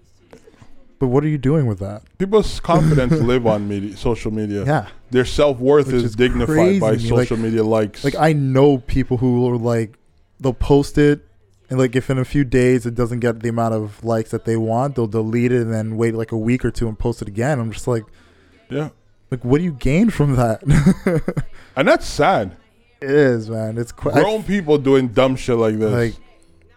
[1.03, 2.01] but what are you doing with that?
[2.17, 4.63] People's confidence live on media, social media.
[4.63, 4.87] Yeah.
[5.11, 6.97] Their self worth is, is dignified by me.
[6.97, 8.05] Like- social media likes.
[8.05, 9.97] Like I know people who are like
[10.39, 11.27] they'll post it
[11.69, 14.45] and like if in a few days it doesn't get the amount of likes that
[14.45, 17.21] they want, they'll delete it and then wait like a week or two and post
[17.21, 17.59] it again.
[17.59, 18.05] I'm just like,
[18.69, 18.89] Yeah.
[19.29, 20.61] Like, what do you gain from that?
[21.75, 22.55] And that's sad.
[23.01, 23.77] it is, man.
[23.77, 25.91] It's quite Grown people doing dumb shit like this.
[25.91, 26.15] like,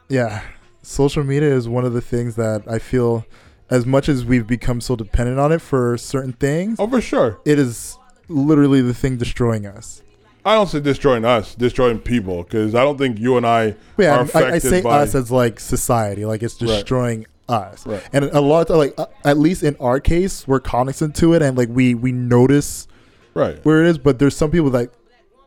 [0.09, 0.43] yeah.
[0.83, 3.27] Social media is one of the things that I feel,
[3.71, 7.41] as much as we've become so dependent on it for certain things, oh, for sure.
[7.45, 7.99] it is
[8.29, 10.03] literally the thing destroying us.
[10.45, 14.13] I don't say destroying us, destroying people, because I don't think you and I yeah,
[14.13, 15.01] are I, I affected say by.
[15.03, 16.69] us as like society, like it's Right.
[16.69, 17.85] destroying us.
[17.85, 18.03] Right.
[18.13, 21.43] And a lot of like, uh, at least in our case, we're cognizant to it,
[21.43, 22.87] and like we we notice
[23.35, 23.59] right.
[23.65, 23.99] where it is.
[23.99, 24.91] But there's some people that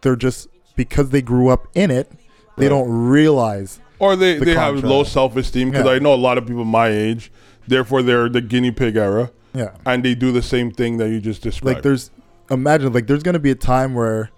[0.01, 2.11] they're just because they grew up in it,
[2.57, 2.69] they Right.
[2.69, 3.79] don't realize.
[3.99, 5.91] Or they, the they have low self esteem, because Yeah.
[5.93, 7.31] I know a lot of people my age,
[7.69, 9.71] therefore they're the guinea pig era, Yeah.
[9.85, 11.75] and they do the same thing that you just described.
[11.77, 12.11] like there's
[12.51, 14.29] imagine like there's gonna be a time where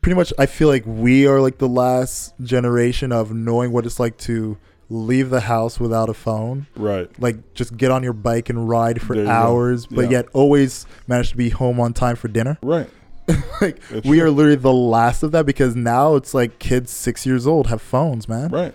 [0.00, 3.98] pretty much I feel like we are like the last generation of knowing what it's
[4.00, 4.56] like to
[4.88, 6.66] leave the house without a phone.
[6.76, 7.10] right.
[7.20, 9.34] Like just get on your bike and ride for There you go.
[9.34, 12.56] hours, but yet always manage to be home on time for dinner.
[12.62, 12.88] Right.
[13.60, 14.22] like we true.
[14.22, 17.82] are literally the last of that because now it's like kids six years old have
[17.82, 18.50] phones, man.
[18.50, 18.72] Right.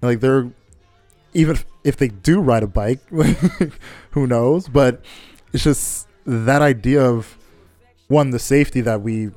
[0.00, 0.50] Like they're
[1.34, 3.00] even if- if they do ride a bike,
[4.12, 4.68] who knows?
[4.68, 5.02] But
[5.52, 7.36] it's just that idea of
[8.08, 9.30] one the safety that we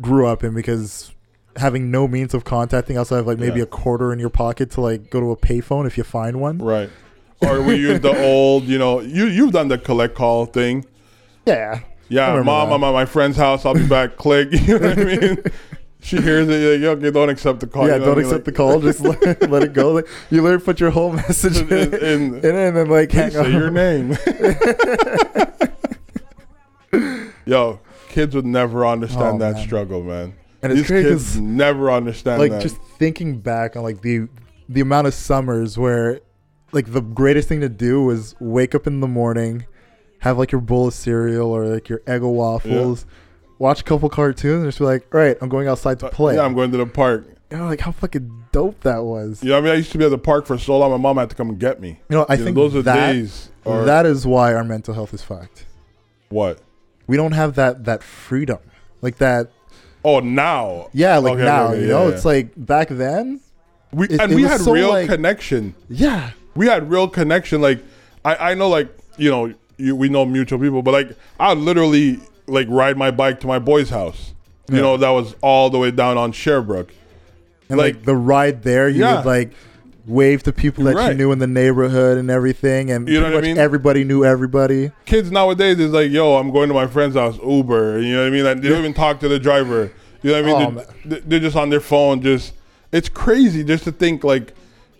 [0.00, 1.12] grew up in because
[1.56, 3.64] having no means of contacting outside of like maybe Yeah.
[3.64, 6.58] a quarter in your pocket to like go to a payphone if you find one.
[6.58, 6.90] Right.
[7.42, 10.84] Or we use the old, you know, you you've done the collect call thing.
[11.46, 11.80] Yeah.
[12.08, 12.74] Yeah, mom, that.
[12.76, 13.64] I'm at my friend's house.
[13.66, 14.16] I'll be back.
[14.16, 14.48] Click.
[14.66, 15.42] You know what I mean?
[16.04, 16.80] She hears it.
[16.80, 17.88] You're like, okay, don't accept the call.
[17.88, 18.30] yeah, you know don't what I mean?
[18.30, 18.78] accept the call.
[18.80, 19.00] Just
[19.40, 19.92] let, let it go.
[19.92, 23.10] Like, you literally put your whole message in, In- in, in- it and then like
[23.10, 24.16] hang your name.
[27.46, 29.66] Yo, kids would never understand Oh, that man.
[29.66, 30.34] struggle, man.
[30.62, 32.44] And it's These crazy kids never understand that.
[32.44, 32.62] like that.
[32.62, 34.28] just thinking back on like the
[34.68, 36.20] the amount of summers where
[36.72, 39.66] like the greatest thing to do was wake up in the morning,
[40.20, 43.04] have like your bowl of cereal or like your Eggo waffles,
[43.58, 46.34] watch a couple cartoons, and just be like, all right, I'm going outside to play.
[46.34, 47.26] Uh, Yeah, I'm going to the park.
[47.50, 49.42] you know, like how fucking dope that was.
[49.42, 50.90] You know, I mean, I used to be at the park for so long.
[50.90, 52.00] My mom had to come and get me.
[52.08, 53.50] You know, I You know, think those are that days.
[53.64, 55.66] Or that is why our mental health is fucked.
[56.28, 56.60] what?
[57.06, 58.58] We don't have that that freedom,
[59.02, 59.50] like that.
[60.04, 62.14] Oh, now Yeah, like Okay, now, okay, you yeah, know, yeah.
[62.14, 63.40] it's like back then.
[63.92, 65.74] we It- and it we was had so, real like- connection.
[65.88, 67.60] Yeah, we had real connection.
[67.62, 67.82] Like
[68.24, 72.20] I, I know, like you know, you, we know mutual people, but like I literally
[72.46, 74.32] like ride my bike to my boy's house.
[74.68, 74.82] You Yeah.
[74.82, 76.92] know, that was all the way down on Sherbrooke.
[77.70, 79.16] and Like- like, the ride there, you Yeah.
[79.16, 79.52] would like
[80.06, 81.12] wave to people that Right.
[81.12, 83.56] you knew in the neighborhood and everything, and You know what I mean?
[83.56, 84.90] everybody knew everybody.
[85.06, 88.00] Kids nowadays is like, yo, I'm going to my friend's house, Uber.
[88.00, 88.44] You know what I mean?
[88.44, 89.90] Like, they don't even talk to the driver.
[90.22, 90.80] You know what I Oh, mean?
[91.06, 92.20] They- they're just on their phone.
[92.20, 92.52] Just
[92.92, 94.52] it's crazy just to think like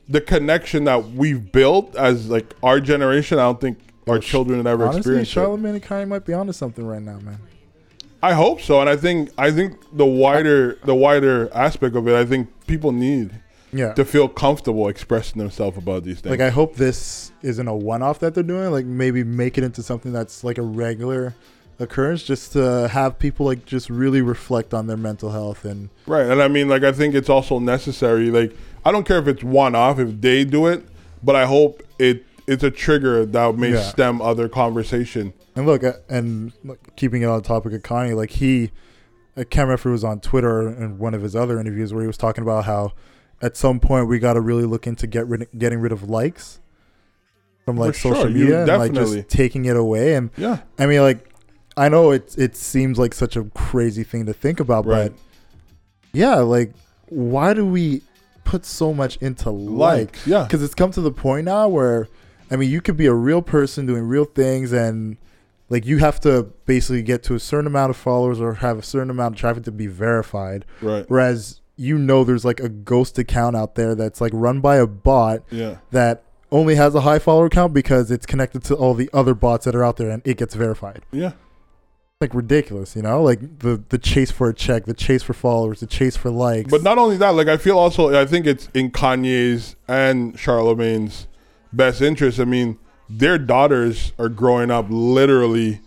[0.09, 3.39] the connection that we've built as like our generation.
[3.39, 3.77] I don't think
[4.09, 5.29] our children would ever Honestly, experience.
[5.31, 5.35] it.
[5.39, 7.39] Charlamagne and Kanye might be onto something right now, man.
[8.23, 12.15] I hope so, and I think I think the wider the wider aspect of it,
[12.15, 13.31] I think people need
[13.73, 13.93] Yeah.
[13.95, 16.31] to feel comfortable expressing themselves about these things.
[16.31, 18.71] Like I hope this isn't a one-off that they're doing.
[18.71, 21.35] Like maybe make it into something that's like a regular
[21.79, 26.25] occurrence, just to have people like just really reflect on their mental health and right,
[26.25, 28.31] and I mean, like I think it's also necessary.
[28.31, 30.83] Like I don't care if it's one off if they do it,
[31.23, 33.83] but I hope it it's a trigger that may Yeah.
[33.83, 35.33] stem other conversation.
[35.57, 38.71] And look, uh, and look, keeping it on the topic of Kanye, like he,
[39.37, 42.03] I can't remember if it was on Twitter in one of his other interviews where
[42.03, 42.93] he was talking about how
[43.43, 46.61] at some point we got to really look into get rid, getting rid of likes
[47.65, 50.15] from like For sure, social you media and like just taking it away.
[50.15, 51.31] And Yeah, I mean, like,
[51.77, 55.11] I know it it seems like such a crazy thing to think about, right.
[55.13, 55.19] but
[56.13, 56.73] yeah, like,
[57.09, 58.03] why do we
[58.45, 60.19] put so much into likes?
[60.19, 62.07] Like, yeah, because it's come to the point now where
[62.55, 65.17] i mean you could be a real person doing real things and
[65.69, 68.83] like you have to basically get to a certain amount of followers or have a
[68.83, 70.65] certain amount of traffic to be verified.
[70.81, 71.05] Right.
[71.09, 74.87] whereas you know there's like a ghost account out there that's like run by a
[74.87, 79.11] bot Yeah, that only has a high follower count because it's connected to all the
[79.13, 81.03] other bots that are out there and it gets verified.
[81.11, 81.33] Yeah,
[82.21, 83.23] like ridiculous you know?
[83.23, 86.71] Like the the chase for a check the chase for followers the chase for likes.
[86.71, 87.31] But not only that.
[87.31, 91.27] Like I feel also, I think it's in Kanye's and Charlamagne's
[91.77, 92.41] best interest.
[92.41, 95.81] I mean, their daughters are growing up literally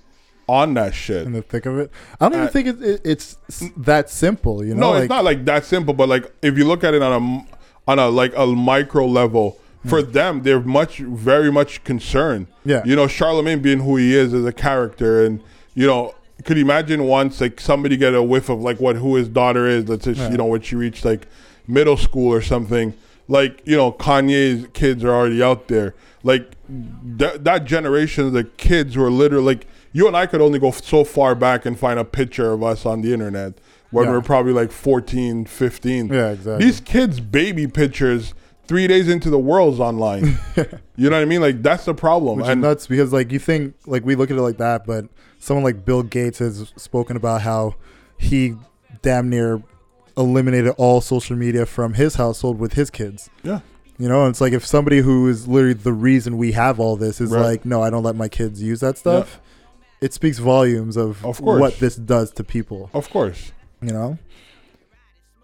[0.50, 1.26] on that shit.
[1.26, 3.38] in the thick of it i don't even think it, it, it's
[3.76, 5.94] that simple you know no, like, it's not like that simple.
[5.94, 9.60] But like if you look at it on a on a like a micro level,
[9.82, 9.90] hmm.
[9.90, 12.48] for them, they're much very much concerned.
[12.66, 12.84] Yeah.
[12.86, 15.42] you know, Charlamagne being who he is as a character, and
[15.74, 19.16] you know, could you imagine once like somebody get a whiff of like what who
[19.16, 19.88] his daughter is?
[19.88, 20.30] Let's she- Yeah.
[20.30, 21.28] you know when she reached like
[21.68, 22.94] middle school or something.
[23.28, 25.96] Like you know, Kanye's kids are already out there.
[26.24, 30.42] Like that that generation of the kids who are literally like you and I could
[30.42, 33.54] only go f- so far back and find a picture of us on the internet
[33.92, 34.12] when Yeah.
[34.12, 36.08] we are probably like 14, 15.
[36.08, 36.66] Yeah, exactly.
[36.66, 38.34] These kids' baby pictures
[38.68, 40.38] three days into the world's online.
[40.98, 41.42] you know what I mean?
[41.42, 42.40] Like that's the problem.
[42.40, 45.06] Which and nuts because like you think like we look at it like that, but
[45.40, 47.76] someone like Bill Gates has spoken about how
[48.18, 48.56] he
[49.02, 49.62] damn near
[50.18, 53.30] eliminated all social media from his household with his kids.
[53.44, 53.60] yeah,
[54.00, 57.22] You know, it's like if somebody who is literally the reason we have all this
[57.22, 57.42] is Right.
[57.44, 59.40] like, no, I don't let my kids use that stuff.
[60.02, 61.60] It speaks volumes of, Of course.
[61.62, 62.90] what this does to people.
[62.94, 63.52] of course.
[63.82, 64.18] You know.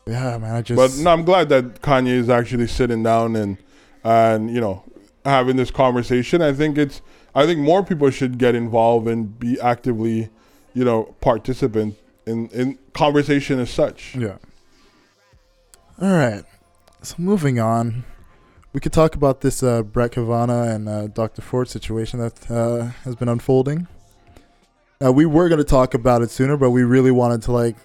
[0.07, 0.55] Yeah, man.
[0.55, 0.75] I just.
[0.77, 3.57] But no, I'm glad that Kanye is actually sitting down and
[4.03, 4.83] and you know
[5.23, 6.41] having this conversation.
[6.41, 7.01] I think it's
[7.33, 10.29] I think more people should get involved and be actively,
[10.73, 14.15] you know, participant in in conversation as such.
[14.15, 14.37] Yeah.
[16.01, 16.43] All right.
[17.01, 18.03] So moving on,
[18.71, 21.41] we could talk about this uh, Brett Kavanaugh and uh, Dr.
[21.41, 23.87] Ford situation that uh, has been unfolding.
[25.03, 27.75] Uh, we were going to talk about it sooner, but we really wanted to like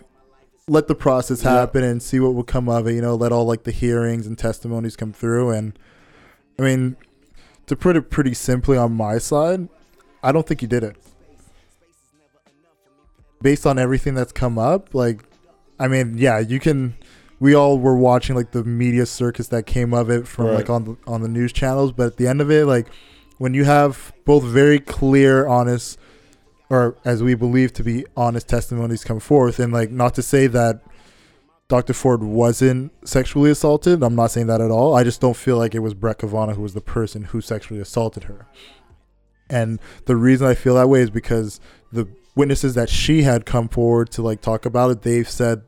[0.69, 1.53] let the process Yeah.
[1.53, 2.95] happen and see what would come of it.
[2.95, 5.51] You know, let all like the hearings and testimonies come through.
[5.51, 5.79] And
[6.59, 6.97] I mean,
[7.67, 9.69] to put it pretty simply on my side,
[10.23, 10.97] I don't think he did it.
[13.43, 15.23] Based on everything that's come up, like,
[15.79, 16.95] I mean, yeah, you can.
[17.41, 20.57] We all were watching like the media circus that came of it from Right.
[20.57, 22.89] like on the on the news channels, but at the end of it, like
[23.39, 25.99] when you have both very clear, honest,
[26.69, 30.47] or as we believe to be honest testimonies come forth, and like not to say
[30.49, 30.83] that
[31.69, 31.93] Dr.
[31.93, 34.03] Ford wasn't sexually assaulted.
[34.03, 34.97] I'm not saying that at all.
[34.97, 37.79] I just don't feel like it was Brett Kavanaugh who was the person who sexually
[37.81, 38.47] assaulted her.
[39.51, 41.61] And the reason I feel that way is because
[41.93, 45.63] the witnesses that she had come forward to like talk about it, they've said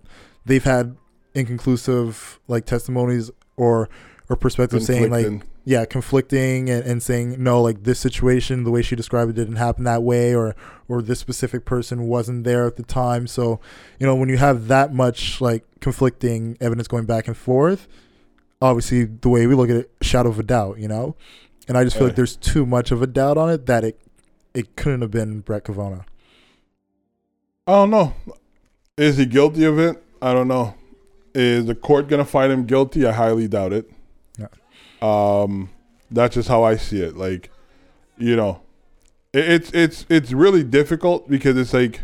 [0.44, 0.96] they've had
[1.40, 3.88] inconclusive like testimonies or
[4.28, 5.26] or perspective saying like
[5.64, 9.56] yeah conflicting and, and saying no like this situation the way she described it didn't
[9.56, 10.54] happen that way or
[10.88, 13.60] or this specific person wasn't there at the time so
[13.98, 17.88] you know when you have that much like conflicting evidence going back and forth
[18.62, 21.16] obviously the way we look at it shadow of a doubt you know
[21.66, 24.00] and i just feel like there's too much of a doubt on it that it
[24.54, 26.04] it couldn't have been brett kavanaugh
[27.66, 28.14] I don't know.
[28.96, 30.02] Is he guilty of it?
[30.20, 30.74] I don't know.
[31.34, 33.06] Is the court gonna find him guilty?
[33.06, 33.90] I highly doubt it.
[34.38, 34.48] Yeah.
[35.00, 35.70] Um,
[36.10, 37.16] that's just how I see it.
[37.16, 37.50] Like,
[38.18, 38.60] you know,
[39.32, 42.00] it, it's it's it's really difficult because it's like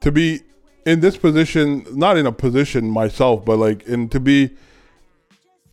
[0.00, 0.40] to be
[0.86, 4.50] in this position, not in a position myself, but like in to be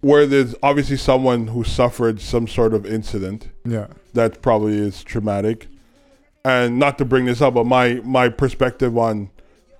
[0.02, 5.68] where there's obviously someone who suffered some sort of incident yeah that probably is traumatic.
[6.46, 9.30] And not to bring this up, but my my perspective on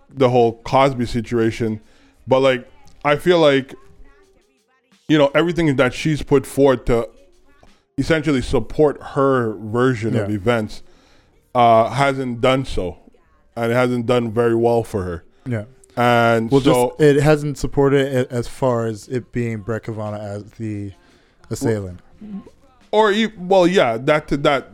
[0.10, 1.82] the whole Cosby situation,
[2.28, 2.68] but like
[3.04, 3.76] I feel like
[5.08, 7.10] you know everything that she's put forth to
[7.98, 10.84] essentially support her version of events
[11.56, 12.98] uh, hasn't done so,
[13.56, 15.24] and it hasn't done very well for her.
[15.46, 15.66] yeah
[15.96, 20.20] And well so just it hasn't supported it as far as it being brett kavanaugh
[20.20, 20.92] as the
[21.50, 22.00] assailant
[22.92, 24.70] or well, yeah, that to that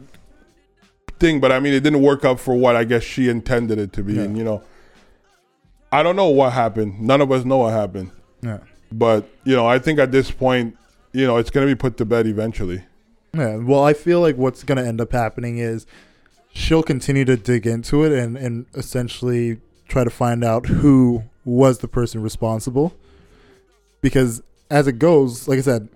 [1.20, 3.92] thing, but I mean, it didn't work out for what I guess she intended it
[3.94, 4.22] to be, Yeah.
[4.24, 4.62] and you know,
[5.94, 7.00] I don't know what happened.
[7.00, 8.60] None of us know what happened, yeah
[8.94, 10.78] but you know, I think at this point,
[11.12, 12.84] you know, it's gonna be put to bed eventually.
[13.34, 15.88] Yeah, well, I feel like what's going to end up happening is
[16.54, 21.80] she'll continue to dig into it and, and essentially try to find out who was
[21.80, 22.94] the person responsible.
[24.02, 25.90] Because as it goes, like I said,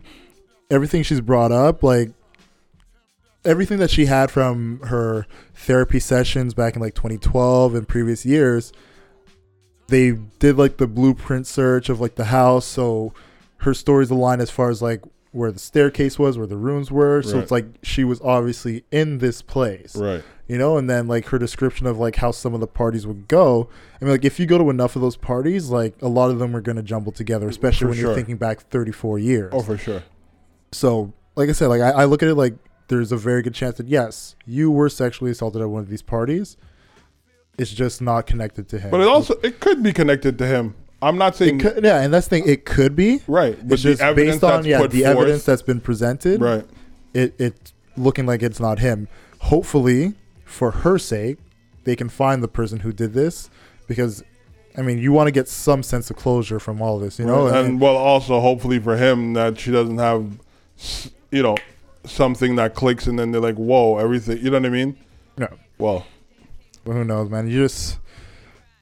[0.72, 2.10] everything she's brought up, like
[3.46, 8.74] everything that she had from her therapy sessions back in like 2012 and previous years,
[9.88, 12.66] they did like the blueprint search of like the house.
[12.66, 13.14] So
[13.58, 17.22] her stories align as far as like where the staircase was, where the rooms were.
[17.22, 17.44] So Right.
[17.44, 20.24] it's like she was obviously in this place, Right.
[20.48, 20.78] you know.
[20.78, 23.70] And then like her description of like how some of the parties would go.
[24.02, 26.40] I mean, like if you go to enough of those parties, like a lot of
[26.40, 28.06] them are going to jumble together, especially For when sure.
[28.08, 29.52] you're thinking back 34 years.
[29.54, 30.04] Oh, for sure.
[30.72, 32.56] So, like I said, like I, I look at it like
[32.90, 36.02] there's a very good chance that yes, you were sexually assaulted at one of these
[36.02, 36.58] parties.
[37.58, 38.92] It's just not connected to him.
[38.92, 40.76] But it also it could be connected to him.
[41.02, 42.48] I'm not saying It could, yeah, and that's the thing.
[42.50, 43.22] It could be.
[43.28, 46.42] right, but It's just based on yeah the forth, evidence that's been presented.
[46.42, 46.66] right.
[47.14, 49.08] It it looking like it's not him.
[49.42, 50.14] Hopefully,
[50.46, 51.38] for her sake,
[51.84, 53.50] they can find the person who did this
[53.88, 54.24] because,
[54.76, 57.46] I mean, you want to get some sense of closure from all this, you know.
[57.48, 57.58] Right.
[57.60, 60.40] And- and well, also hopefully for him that she doesn't have,
[61.32, 61.58] you know,
[62.06, 64.38] something that clicks and then they're like, whoa, everything.
[64.40, 64.98] You know what I mean?
[65.38, 65.48] No.
[65.78, 66.06] Well,
[66.88, 67.48] Well, who knows, man?
[67.50, 68.00] You just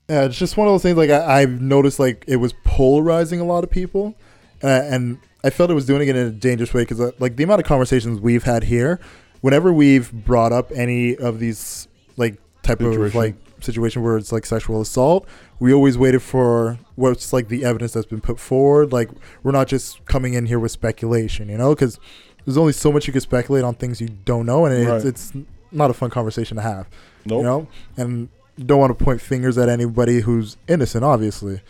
[0.08, 0.98] yeah, it's just one of those things.
[0.98, 4.16] Like I, I've noticed, like it was polarizing a lot of people,
[4.64, 7.36] uh, and I felt it was doing it in a dangerous way because, uh, like,
[7.36, 9.00] the amount of conversations we've had here,
[9.42, 11.88] whenever we've brought up any of these
[12.18, 13.20] like type of Situation.
[13.20, 15.28] like situation where it's like sexual assault,
[15.60, 18.92] we always waited for what's like the evidence that's been put forward.
[18.94, 19.10] Like
[19.42, 22.00] we're not just coming in here with speculation, you know, because
[22.46, 25.06] there's only so much you can speculate on things you don't know, and it's, Right.
[25.06, 25.34] it's
[25.72, 26.88] not a fun conversation to have,
[27.26, 27.38] Nope.
[27.40, 27.68] you know.
[27.98, 28.30] And
[28.64, 31.62] don't want to point fingers at anybody who's innocent, obviously.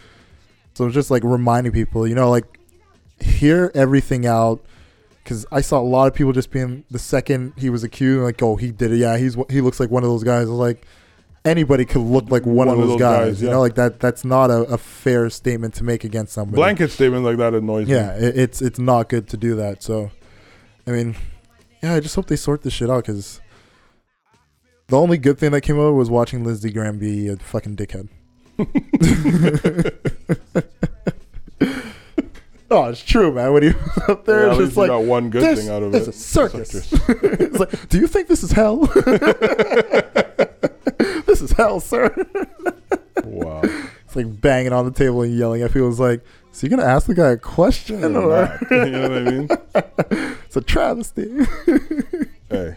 [0.74, 2.60] So it's just like reminding people, you know, like
[3.20, 4.64] hear everything out.
[5.24, 8.42] Because I saw a lot of people just being the second he was accused, like,
[8.44, 8.98] oh, he did it.
[8.98, 10.48] Yeah, he's he looks like one of those guys.
[10.48, 10.86] Like,
[11.44, 13.42] anybody could look like one, of those, guys.
[13.42, 13.54] You yeah.
[13.54, 14.00] know, like that.
[14.00, 16.58] That's not a, a fair statement to make against somebody.
[16.58, 18.28] Blanket statement like that annoys Yeah, me.
[18.28, 19.82] it, it's it's not good to do that.
[19.82, 20.12] So,
[20.86, 21.16] I mean,
[21.82, 23.42] yeah, I just hope they sort this shit out because
[24.88, 28.10] the only good thing that came out was watching Lindsey Graham be a fucking dickhead.
[32.72, 33.54] oh, it's true, man.
[33.54, 35.84] When he was up there, Yeah, it's just like got one good this thing out
[35.84, 36.10] of is it.
[36.10, 36.70] a circus.
[36.90, 37.10] Circus.
[37.40, 38.78] it's like, do you think this is hell?
[41.26, 42.14] this is hell, sir.
[43.24, 43.62] wow.
[44.06, 45.90] It's like banging on the table and yelling at people.
[45.90, 48.62] It's like, so you're gonna ask the guy a question, Or or not.
[48.72, 49.48] you know what I mean?
[50.46, 51.30] it's a travesty.
[52.50, 52.76] Hey,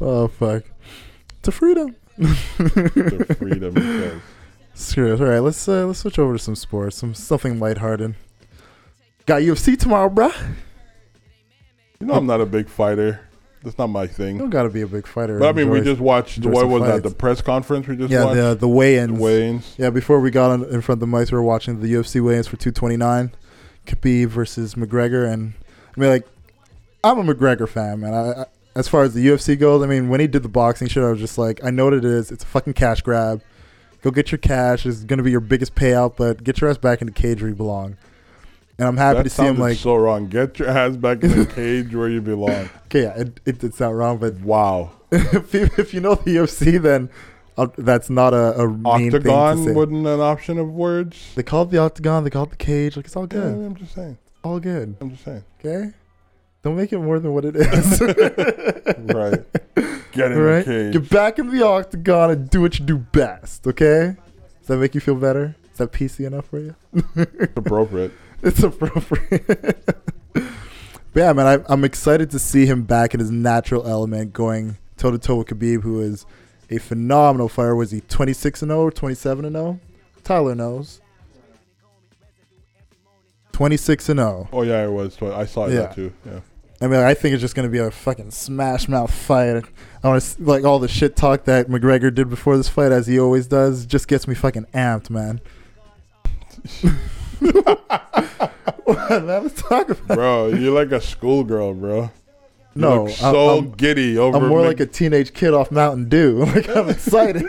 [0.00, 0.62] oh fuck,
[1.46, 1.96] to freedom.
[2.18, 4.22] the freedom.
[4.74, 5.20] Screw it.
[5.20, 8.14] All right, let's uh, let's switch over to some sports, some something lighthearted.
[9.24, 10.34] Got UFC tomorrow, bruh.
[11.98, 13.20] You know, I'm not a big fighter.
[13.62, 14.38] That's not my You thing.
[14.38, 15.38] don't gotta be a big fighter.
[15.40, 16.36] But I mean, we just watched.
[16.36, 17.02] enjoy What was that?
[17.02, 18.36] The press conference we just yeah, watched.
[18.36, 19.16] the the weigh-ins.
[19.16, 19.74] The weigh-ins.
[19.78, 22.20] Yeah, before we got on, in front of the mics, we were watching the UFC
[22.24, 23.32] weigh-ins for 229,
[23.86, 25.54] Khabib versus McGregor, and
[25.96, 26.26] I mean, like,
[27.02, 28.14] I'm a McGregor fan, man.
[28.14, 28.44] I, I,
[28.76, 31.10] as far as the UFC goes, I mean, when he did the boxing shit, I
[31.10, 32.30] was just like, I know what it is.
[32.30, 33.42] It's a fucking cash grab.
[34.02, 34.86] Go get your cash.
[34.86, 37.48] It's gonna be your biggest payout, but get your ass back in the cage where
[37.48, 37.96] you belong.
[38.78, 40.28] And I'm happy that to see him like, so wrong.
[40.28, 42.68] Get your ass back in the cage where you belong.
[42.86, 44.92] okay, yeah, it, it did sound wrong, but Wow.
[45.10, 47.08] if you, if you know the UFC, then
[47.56, 51.32] uh, that's not a, a mean thing to Octagon wasn't an option of words.
[51.34, 52.22] They call it the octagon.
[52.24, 52.96] They call it the cage.
[52.96, 53.54] Like it's all Yeah, good.
[53.66, 54.18] I'm just saying.
[54.44, 54.94] All good.
[55.00, 55.44] I'm just saying.
[55.64, 55.92] Okay.
[56.66, 58.00] Don't make it more than what it is.
[59.14, 59.38] Right.
[60.10, 60.64] Get in right?
[60.64, 60.92] the cage.
[60.94, 63.68] Get back in the octagon and do what you do best.
[63.68, 64.16] Okay.
[64.58, 65.54] Does that make you feel better?
[65.70, 66.74] Is that PC enough for you?
[67.14, 68.10] It's appropriate.
[68.42, 69.46] It's appropriate.
[70.32, 70.44] but
[71.14, 75.12] yeah, man, I, I'm excited to see him back in his natural element, going toe
[75.12, 76.26] to toe with Khabib, who is
[76.68, 77.76] a phenomenal fighter.
[77.76, 79.78] Was he 26 and 0 or 27 and 0?
[80.24, 81.00] Tyler knows.
[83.52, 84.48] 26 and 0.
[84.52, 85.16] Oh yeah, it was.
[85.22, 85.82] I saw Yeah.
[85.82, 86.12] that too.
[86.24, 86.40] Yeah.
[86.80, 89.64] I mean, I think it's just gonna be a fucking smash mouth fight.
[90.04, 93.06] I want to like all the shit talk that McGregor did before this fight, as
[93.06, 95.40] he always does, just gets me fucking amped, man.
[98.86, 100.06] Let's talk about.
[100.16, 102.02] bro, you're like a schoolgirl, bro.
[102.74, 104.36] You No, so I'm- giddy over.
[104.36, 106.44] I'm more Mc- like a teenage kid off Mountain Dew.
[106.54, 107.44] Like I'm excited.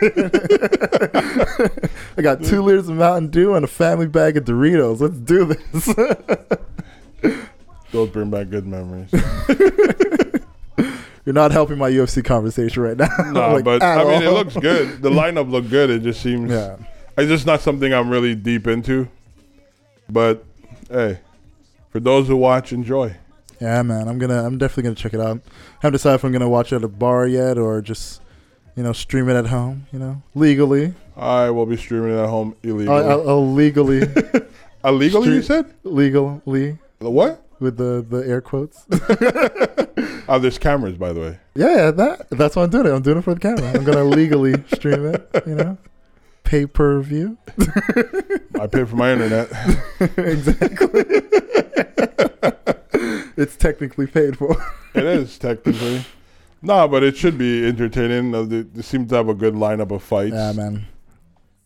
[2.16, 5.00] I got two liters of Mountain Dew and a family bag of Doritos.
[5.00, 5.94] Let's do this.
[7.92, 9.10] Those bring back good memories.
[11.24, 13.08] You're not helping my UFC conversation right now.
[13.32, 15.02] no, Like, but I mean, it looks good.
[15.02, 15.90] The lineup looked good.
[15.90, 16.50] It just seems.
[16.50, 16.76] Yeah.
[17.18, 19.08] It's just not something I'm really deep into.
[20.08, 20.44] But
[20.90, 21.18] hey,
[21.90, 23.14] for those who watch, enjoy.
[23.60, 24.08] Yeah, man.
[24.08, 24.42] I'm gonna.
[24.42, 25.36] I'm definitely gonna check it out.
[25.38, 28.22] I haven't decided if I'm gonna watch it at a bar yet or just,
[28.76, 29.86] you know, stream it at home.
[29.92, 30.94] You know, legally.
[31.16, 32.88] I will be streaming it at home illegally.
[32.88, 34.02] Uh, uh, I'll, I'll, I'll legally,
[34.84, 35.66] Illegally, you said?
[35.82, 37.42] legally What?
[37.60, 38.86] With the the air quotes.
[40.30, 41.38] Oh, there's cameras, by the way.
[41.54, 41.90] yeah, yeah.
[41.90, 42.90] That that's why I'm doing it.
[42.90, 43.72] I'm doing it for the camera.
[43.72, 45.26] I'm gonna legally stream it.
[45.46, 45.78] You know,
[46.44, 47.38] pay per view.
[48.60, 49.48] I pay for my internet.
[50.18, 51.04] exactly.
[53.38, 54.54] it's technically paid for.
[54.94, 56.04] it is technically.
[56.60, 58.32] No, but it should be entertaining.
[58.50, 60.34] They, they seem to have a good lineup of fights.
[60.34, 60.86] Yeah, man.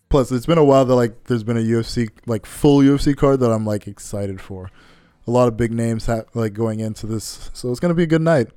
[0.09, 3.41] Plus, it's been a while that like there's been a UFC like full UFC card
[3.41, 4.71] that I'm like excited for.
[5.27, 8.07] A lot of big names ha- like going into this, so it's gonna be a
[8.09, 8.49] good night.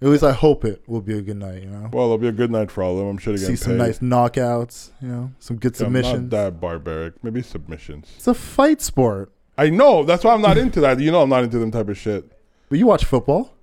[0.00, 1.62] At least I hope it will be a good night.
[1.62, 3.06] You know, Well, it'll be a good night for all of them.
[3.08, 3.78] I'm sure they see some paid.
[3.78, 4.90] nice knockouts.
[5.00, 6.30] You know, some good not submissions.
[6.30, 7.22] that barbaric.
[7.22, 8.12] Maybe submissions.
[8.16, 9.30] It's a fight sport.
[9.56, 10.02] I know.
[10.04, 10.98] That's why I'm not into that.
[10.98, 12.24] You know, I'm not into them type of shit.
[12.68, 13.54] But you watch football.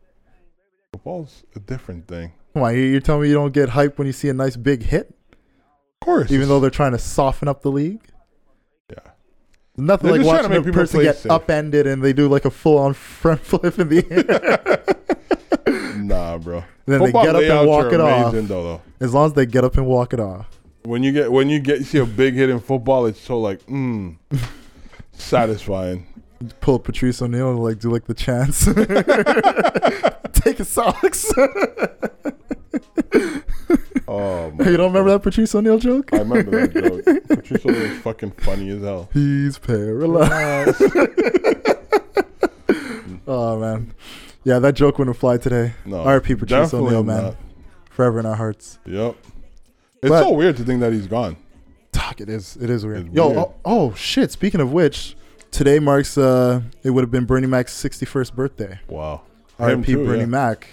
[0.93, 2.31] Football's a different thing.
[2.53, 4.55] Come on, you- you're telling me you don't get hype when you see a nice
[4.55, 5.13] big hit,
[6.01, 6.31] Of course.
[6.31, 8.01] even though they're trying to soften up the league.
[9.79, 9.85] Yeah.
[9.85, 11.31] Nothing They're like just trying to watching a person get safe.
[11.31, 15.95] upended and they do like a full on front flip in the air.
[15.97, 16.63] Nah, bro.
[16.85, 18.33] then they get up and walk it off.
[18.33, 18.81] Though, though.
[18.99, 20.47] As long as they get up and walk it off.
[20.83, 23.39] When you get when you get you see a big hit in football, it's so
[23.39, 24.15] like mm,
[25.11, 26.07] satisfying.
[26.61, 28.65] Pull up Patrice O'Neal and like do like the chance.
[30.41, 31.31] Take his socks.
[34.11, 36.11] Oh, my you don't remember that Patrice O'Neal joke?
[36.13, 37.27] I remember that joke.
[37.27, 39.07] Patrice O'Neal was fucking funny as hell.
[39.13, 40.81] He's paralyzed.
[43.27, 43.93] oh man,
[44.43, 45.73] yeah, that joke wouldn't fly today.
[45.85, 46.35] No, R.I.P.
[46.35, 47.23] Patrice definitely O'Neal, man.
[47.23, 47.35] not.
[47.91, 48.79] Forever in our hearts.
[48.85, 49.15] Yep.
[50.01, 51.35] It's But- so weird to think that he's gone.
[51.93, 52.55] Fuck, it is.
[52.55, 53.07] It is weird.
[53.07, 53.37] It's Yo, weird.
[53.39, 54.31] Oh, oh shit.
[54.31, 55.17] Speaking of which,
[55.51, 58.79] today marks uh, it would have been Bernie Mac's 61st birthday.
[58.87, 59.23] Wow.
[59.57, 59.83] Him R.I.P.
[59.91, 60.25] too, Bernie yeah.
[60.27, 60.67] Mac,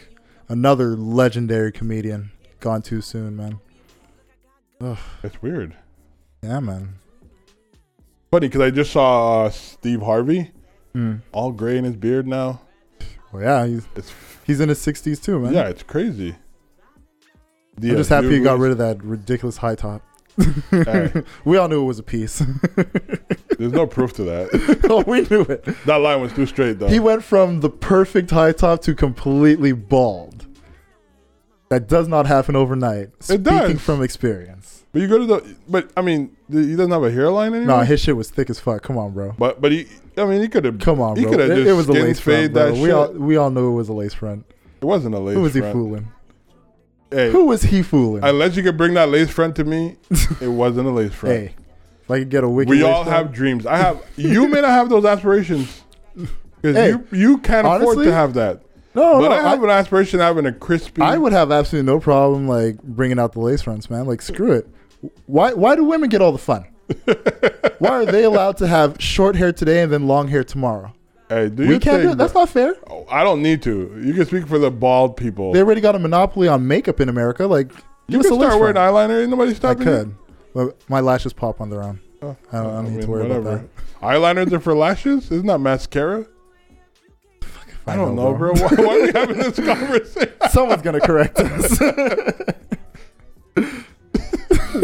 [0.48, 2.30] another legendary comedian,
[2.66, 3.60] gone too soon, man.
[4.80, 5.76] Ugh, It's weird.
[6.42, 6.94] yeah, man.
[8.32, 10.50] Funny because I just saw uh, Steve Harvey,
[10.92, 11.20] Mm.
[11.30, 12.60] all gray in his beard now.
[13.30, 14.12] Well, yeah, he's It's
[14.44, 15.52] he's in his 60s too, man.
[15.52, 16.34] yeah, it's crazy.
[17.80, 20.02] I'm just happy he got rid of that ridiculous high top.
[21.44, 22.38] We all knew it was a piece.
[23.58, 24.80] There's no proof to that.
[24.90, 25.64] oh, we knew it.
[25.86, 26.88] that line was too straight though.
[26.88, 30.35] He went from the perfect high top to completely bald.
[31.68, 33.08] That does not happen overnight.
[33.08, 33.80] It Speaking does.
[33.82, 34.84] from experience.
[34.92, 35.56] but you go to the.
[35.68, 37.78] But I mean, he doesn't have a hairline anymore.
[37.78, 38.82] No, his shit was thick as fuck.
[38.82, 39.34] Come on, bro.
[39.38, 39.86] but but he.
[40.16, 40.78] I mean, he could have.
[40.78, 41.32] Come on, He bro.
[41.32, 42.66] coulda It, just it was a lace front, bro.
[42.66, 42.94] that We shit.
[42.94, 44.46] all we all knew it was a lace front.
[44.80, 45.34] It wasn't a lace.
[45.34, 45.72] Who was he front.
[45.74, 46.08] fooling?
[47.10, 48.22] Hey, Who was he fooling?
[48.24, 49.96] unless you could bring that lace front to me,
[50.40, 51.36] it wasn't a lace front.
[51.36, 51.54] hey,
[52.04, 53.66] if I could get a wicked we all front- have dreams.
[53.66, 54.02] I have.
[54.16, 55.82] You may not have those aspirations
[56.14, 56.30] because
[56.76, 58.62] Hey, you you can't afford to have that.
[58.96, 59.34] No, but no.
[59.34, 61.02] I have I, an aspiration of having a crispy.
[61.02, 64.06] I would have absolutely no problem like bringing out the lace fronts, man.
[64.06, 64.68] Like screw it.
[65.26, 66.66] Why why do women get all the fun?
[67.78, 70.92] why are they allowed to have short hair today and then long hair tomorrow?
[71.28, 72.18] Hey, do We can't do it.
[72.18, 72.76] That's not fair.
[72.88, 74.00] Oh, I don't need to.
[74.02, 75.52] You can speak for the bald people.
[75.52, 77.46] They already got a monopoly on makeup in America.
[77.46, 77.72] Like,
[78.06, 79.22] you can start wearing eyeliner.
[79.22, 79.92] Ain't nobody I stopping you.
[79.92, 80.14] could,
[80.54, 82.00] but my lashes pop on their own.
[82.22, 83.50] Oh, I don't, I don't I need to worry whatever.
[83.50, 84.02] about that.
[84.02, 85.30] Eyeliners are for lashes.
[85.32, 86.26] Isn't that mascara?
[87.86, 88.52] I don't know, bro.
[88.54, 90.32] Why, why are we having this conversation?
[90.50, 91.80] Someone's gonna correct us.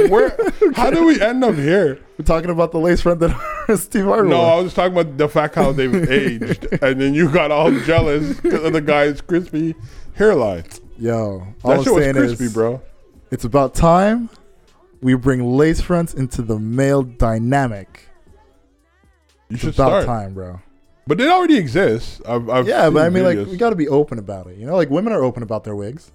[0.08, 0.36] Where?
[0.74, 2.00] How do we end up here?
[2.18, 3.36] We're talking about the lace front that
[3.78, 4.40] Steve Harvey No.
[4.40, 8.40] I was talking about the fact how they've aged, and then you got all jealous
[8.40, 9.74] because of the guy's crispy
[10.14, 10.64] hairline.
[10.98, 12.80] Yo, all That I'm shit was crispy, is, bro.
[13.30, 14.30] it's about time
[15.02, 18.08] we bring lace fronts into the male dynamic.
[19.50, 20.06] You It's should about start.
[20.06, 20.60] time, bro.
[21.06, 22.20] But it already exists.
[22.26, 24.56] I've, I've Yeah, but I mean, like, we got to be open about it.
[24.56, 26.12] You know, like women are open about their wigs.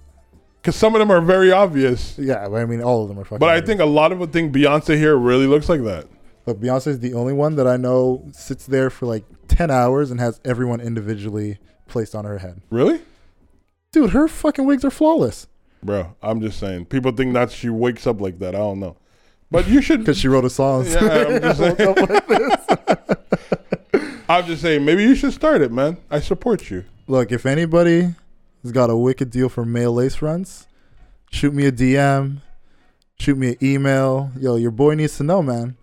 [0.60, 2.18] because some of them are very obvious.
[2.18, 3.38] Yeah, but I mean, all of them are fucking.
[3.38, 3.68] But I obvious.
[3.68, 6.06] think a lot of them think Beyonce here really looks like that.
[6.46, 10.18] Look, is the only one that I know sits there for like 10 hours and
[10.18, 12.62] has everyone individually placed on her head.
[12.70, 13.02] Really,
[13.92, 15.46] Dude, her fucking wigs are flawless
[15.82, 16.14] bro?
[16.22, 16.86] I'm just saying.
[16.86, 18.54] People think that she wakes up like that.
[18.54, 18.96] I don't know,
[19.50, 20.00] but you should.
[20.00, 20.86] because she wrote a song.
[20.86, 22.78] Yeah, I'm just saying.
[24.28, 24.46] Up like this.
[24.46, 24.84] I'm just saying.
[24.84, 25.96] Maybe you should start it, man.
[26.10, 26.84] I support you.
[27.06, 28.14] Look, if anybody
[28.62, 30.66] has got a wicked deal for male lace fronts,
[31.30, 32.38] shoot me a DM,
[33.18, 34.30] shoot me an email.
[34.38, 35.76] Yo, your boy needs to know, man.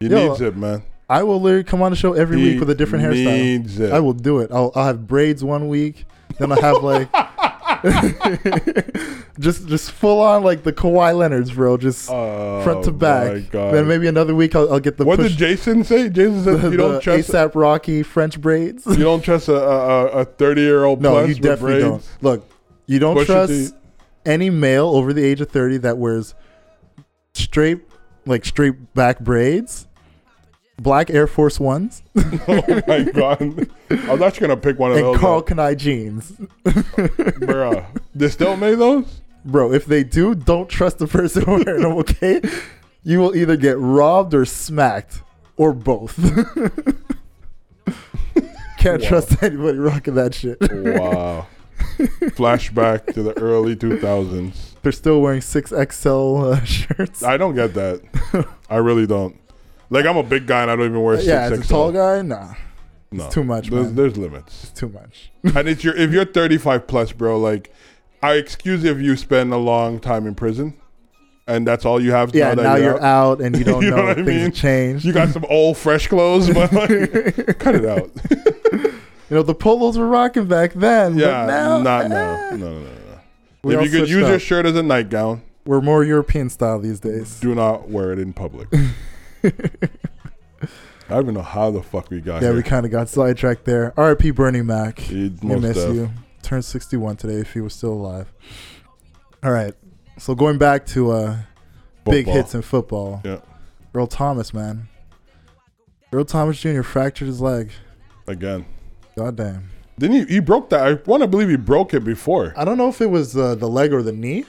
[0.00, 0.82] He Yo, needs it, man.
[1.08, 3.38] I will literally come on the show every He week with a different hairstyle.
[3.38, 3.92] Needs it.
[3.92, 4.50] I will do it.
[4.52, 6.04] I'll, I'll have braids one week,
[6.38, 7.08] then I'll have like
[9.38, 11.76] just just full on like the Kawhi Leonard's, bro.
[11.76, 13.50] Just Oh, front to back.
[13.50, 16.08] Then maybe another week I'll, I'll get the what push, did Jason say?
[16.08, 18.86] Jason said the, you don't trust ASAP Rocky French braids.
[18.86, 22.08] you don't trust a a a thirty year old no, you definitely don't.
[22.20, 22.48] Look,
[22.86, 23.74] you don't Pusha trust
[24.24, 26.34] any male over the age of thirty that wears
[27.34, 27.80] straight
[28.26, 29.87] like straight back braids,
[30.78, 33.68] black Air Force Ones, oh my god!
[33.90, 35.18] I was actually gonna pick one of and those.
[35.18, 35.46] Carl up.
[35.46, 36.32] Kani jeans.
[36.64, 37.84] Bruh.
[38.14, 39.20] They still make those?
[39.44, 42.40] Bro, if they do, don't trust the person wearing them, okay?
[43.04, 45.22] You will either get robbed or smacked,
[45.56, 46.16] or both.
[48.78, 49.08] Can't Wow.
[49.08, 50.58] trust anybody rocking that shit.
[50.60, 51.46] Wow.
[52.36, 54.74] Flashback to the early 2000s.
[54.82, 57.24] They're still wearing 6XL uh, shirts.
[57.24, 58.46] I don't get that.
[58.70, 59.36] I really don't.
[59.90, 61.52] Like, I'm a big guy and I don't even wear yeah, 6XL.
[61.52, 62.54] as a tall guy, nah,
[63.10, 63.24] No.
[63.24, 63.94] it's too much, There's, man.
[63.96, 64.64] there's limits.
[64.64, 65.30] it's too much.
[65.56, 67.72] and it's your if you're 35 plus, bro, like,
[68.22, 70.74] I excuse if you spend a long time in prison
[71.46, 73.82] and that's all you have Yeah, now that now you're, you're out and you don't
[73.82, 74.52] You know know, what things mean?
[74.52, 75.04] changed.
[75.06, 78.10] You got some old, fresh clothes, but like, cut it out.
[79.30, 81.16] You know, the polos were rocking back then.
[81.18, 82.50] Yeah, but now, not eh, now.
[82.50, 83.20] No, no, no, no.
[83.62, 86.98] we if you could use your shirt as a nightgown, We're more European style these
[87.00, 87.38] days.
[87.40, 88.68] do not wear it in public.
[91.08, 92.48] I don't even know how the fuck we got here.
[92.48, 92.56] Yeah, here.
[92.56, 93.94] we kind of got sidetracked there.
[93.96, 94.32] R.I.P.
[94.32, 95.02] Bernie Mac.
[95.08, 95.94] We miss def.
[95.94, 96.10] you.
[96.42, 98.32] Turned 61 today if he was still alive.
[99.42, 99.74] All right.
[100.18, 101.36] So going back to uh,
[102.04, 103.22] big hits in football.
[103.24, 103.40] Yeah.
[103.94, 104.88] Earl Thomas, man.
[106.12, 106.82] Earl Thomas Jr.
[106.82, 107.70] fractured his leg.
[108.26, 108.66] again.
[109.16, 109.70] God damn.
[109.98, 110.34] Didn't he?
[110.34, 110.86] He broke that.
[110.86, 112.54] I want to believe he broke it before.
[112.56, 114.44] I don't know if it was uh, the leg or the knee.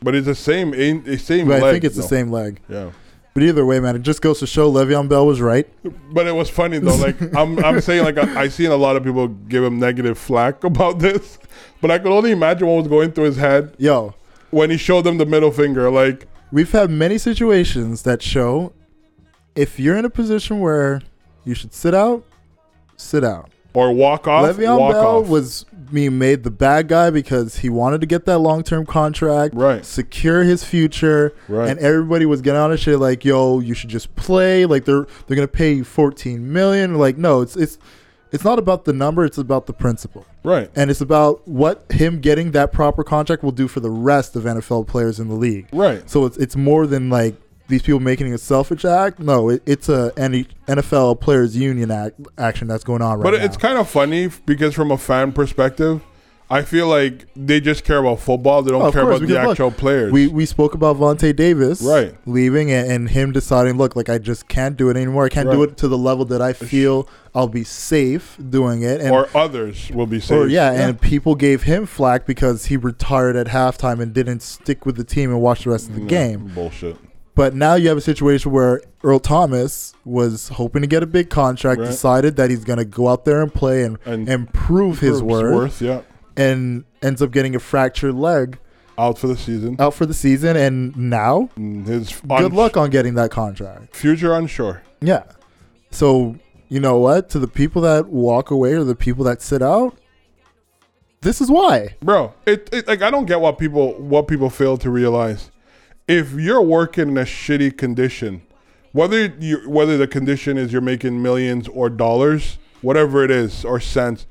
[0.00, 0.72] But it's the same,
[1.18, 1.48] same.
[1.48, 2.60] But leg, I think it's the same leg.
[2.68, 2.90] Yeah.
[3.34, 5.68] But either way, man, it just goes to show Le'Veon Bell was right.
[6.12, 6.94] But it was funny though.
[6.94, 10.16] Like I'm, I'm saying like I, I seen a lot of people give him negative
[10.16, 11.38] flack about this,
[11.80, 14.14] but I could only imagine what was going through his head Yo,
[14.50, 15.90] when he showed them the middle finger.
[15.90, 18.72] Like, we've had many situations that show
[19.56, 21.02] if you're in a position where
[21.44, 22.24] you should sit out,
[22.96, 23.50] sit out.
[23.74, 24.56] or walk off.
[24.56, 25.28] Le'Veon walk Bell off.
[25.28, 29.54] was being made the bad guy because he wanted to get that long term contract,
[29.54, 33.74] right, secure his future, right, and everybody was getting on his shit like, "Yo, you
[33.74, 36.96] should just play." Like they're they're gonna pay you fourteen million.
[36.96, 37.78] Like no, it's it's
[38.34, 39.24] it's not about the number.
[39.24, 40.68] It's about the principle, right.
[40.74, 44.42] and it's about what him getting that proper contract will do for the rest of
[44.42, 45.68] NFL players in the league.
[45.72, 46.08] Right.
[46.10, 47.36] So it's it's more than like
[47.68, 49.18] these people making a selfish act.
[49.18, 50.12] No, it, it's a
[50.68, 53.44] NFL players union act action that's going on right But now.
[53.44, 56.02] it's kind of funny because from a fan perspective,
[56.50, 58.62] I feel like they just care about football.
[58.62, 60.12] They don't Oh, care course, about the because look, actual players.
[60.12, 62.14] we we spoke about Vontae Davis Right.
[62.26, 65.24] leaving and, and him deciding, look, like I just can't do it anymore.
[65.24, 69.00] I can't do it to the level that I feel I'll be safe doing it.
[69.00, 70.36] And or others will be safe.
[70.38, 74.84] or yeah, and people gave him flack because he retired at halftime and didn't stick
[74.84, 76.52] with the team and watch the rest of the No, game.
[76.54, 76.96] Bullshit.
[77.34, 81.30] But now you have a situation where Earl Thomas was hoping to get a big
[81.30, 81.86] contract, Right.
[81.88, 85.20] decided that he's going to go out there and play and, And and prove his
[85.20, 85.22] Proves
[85.52, 86.02] worth, Yeah.
[86.36, 88.58] and ends up getting a fractured leg
[88.96, 89.74] Out for the season.
[89.80, 90.56] out for the season.
[90.56, 93.96] And now, And His good luck on getting that contract.
[93.96, 94.82] Future unsure.
[95.00, 95.24] Yeah.
[95.90, 96.36] So,
[96.68, 97.28] you know what?
[97.30, 99.96] To the people that walk away or the people that sit out,
[101.20, 101.96] this is why.
[102.02, 105.50] bro it, it like i don't get what people what people fail to realize
[106.08, 108.42] if you're working in a shitty condition
[108.92, 113.80] whether you whether the condition is you're making millions or dollars whatever it is or
[113.80, 114.26] cents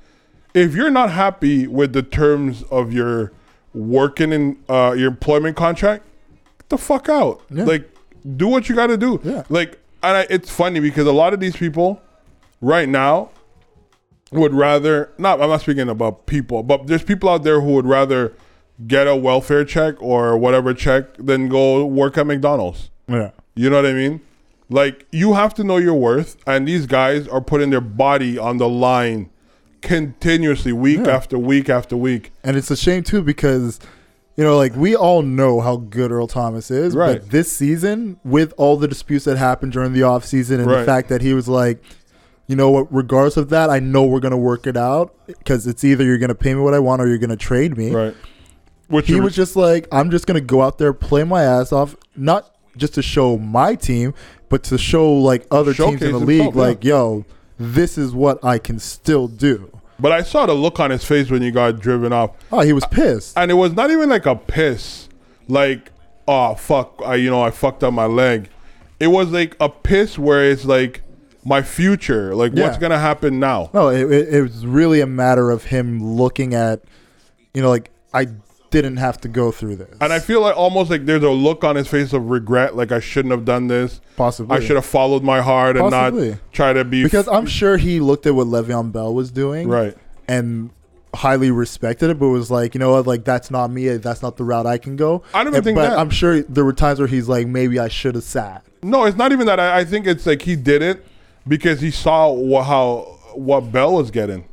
[0.53, 3.31] if you're not happy with the terms of your
[3.73, 6.05] working in uh, your employment contract
[6.59, 7.63] get the fuck out Yeah.
[7.65, 7.89] like
[8.37, 9.43] do what you got to do Yeah.
[9.49, 12.01] like and I, it's funny because a lot of these people
[12.61, 13.29] right now
[14.31, 17.85] would rather not I'm not speaking about people, but there's people out there who would
[17.85, 18.33] rather
[18.87, 22.89] get a welfare check or whatever check than go work at McDonald's.
[23.07, 23.31] Yeah.
[23.55, 24.21] You know what I mean?
[24.69, 28.57] Like you have to know your worth and these guys are putting their body on
[28.57, 29.29] the line
[29.81, 31.15] continuously week Yeah.
[31.15, 32.31] after week after week.
[32.43, 33.79] And it's a shame too because
[34.35, 37.19] you know, like we all know how good Earl Thomas is, Right.
[37.21, 41.09] but this season, with all the disputes that happened during the offseason and the fact
[41.09, 41.83] that he was like,
[42.47, 45.83] you know what, regardless of that, I know we're gonna work it out because it's
[45.83, 47.91] either you're gonna pay me what I want or you're gonna trade me.
[47.91, 48.15] Right.
[49.01, 52.49] He was just like, I'm just gonna go out there, play my ass off, not
[52.77, 54.13] just to show my team,
[54.49, 56.61] but to show like other teams in the himself, league, yeah.
[56.61, 57.25] like, yo,
[57.59, 59.69] this is what I can still do.
[59.99, 62.31] but I saw the look on his face when he got driven off.
[62.51, 63.37] Oh, he was pissed.
[63.37, 65.07] and it was not even like a piss
[65.49, 65.91] like
[66.25, 68.47] oh fuck i you know i fucked up my leg
[68.99, 71.01] it was like a piss where it's like
[71.43, 72.79] my future like what's Yeah.
[72.79, 76.81] gonna happen now No, it, it, it was really a matter of him looking at,
[77.53, 78.27] you know, like I
[78.81, 79.95] didn't have to go through this.
[80.01, 82.91] and i feel like almost like there's a look on his face of regret like
[82.91, 86.29] i shouldn't have done this possibly i should have followed my heart and Possibly.
[86.31, 89.67] not try to be because I'm sure he looked at what Le'Veon Bell was doing,
[89.69, 89.95] right
[90.27, 90.71] and
[91.15, 93.87] highly respected it, but was like, you know what, like that's not me.
[93.97, 95.21] That's not the route I can go.
[95.31, 95.99] I don't even And- think but that.
[95.99, 98.63] I'm sure there were times where he's like, maybe I should have sat.
[98.81, 101.05] no it's not even that i, I think it's like he did it
[101.47, 104.45] because he saw wha- how what bell was getting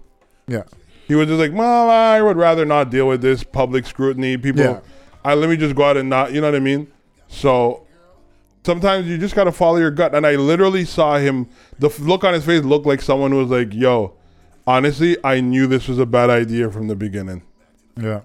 [0.46, 0.64] Yeah,
[1.10, 4.36] He was just like, well, I would rather not deal with this public scrutiny.
[4.36, 4.80] People, Yeah.
[5.24, 6.86] I, let me just go out and not, you know what I mean?
[7.26, 7.84] So
[8.64, 10.14] sometimes you just got to follow your gut.
[10.14, 11.48] And I literally saw him,
[11.80, 14.14] the f- look on his face looked like someone who was like, yo,
[14.68, 17.42] honestly, I knew this was a bad idea from the beginning.
[18.00, 18.20] yeah,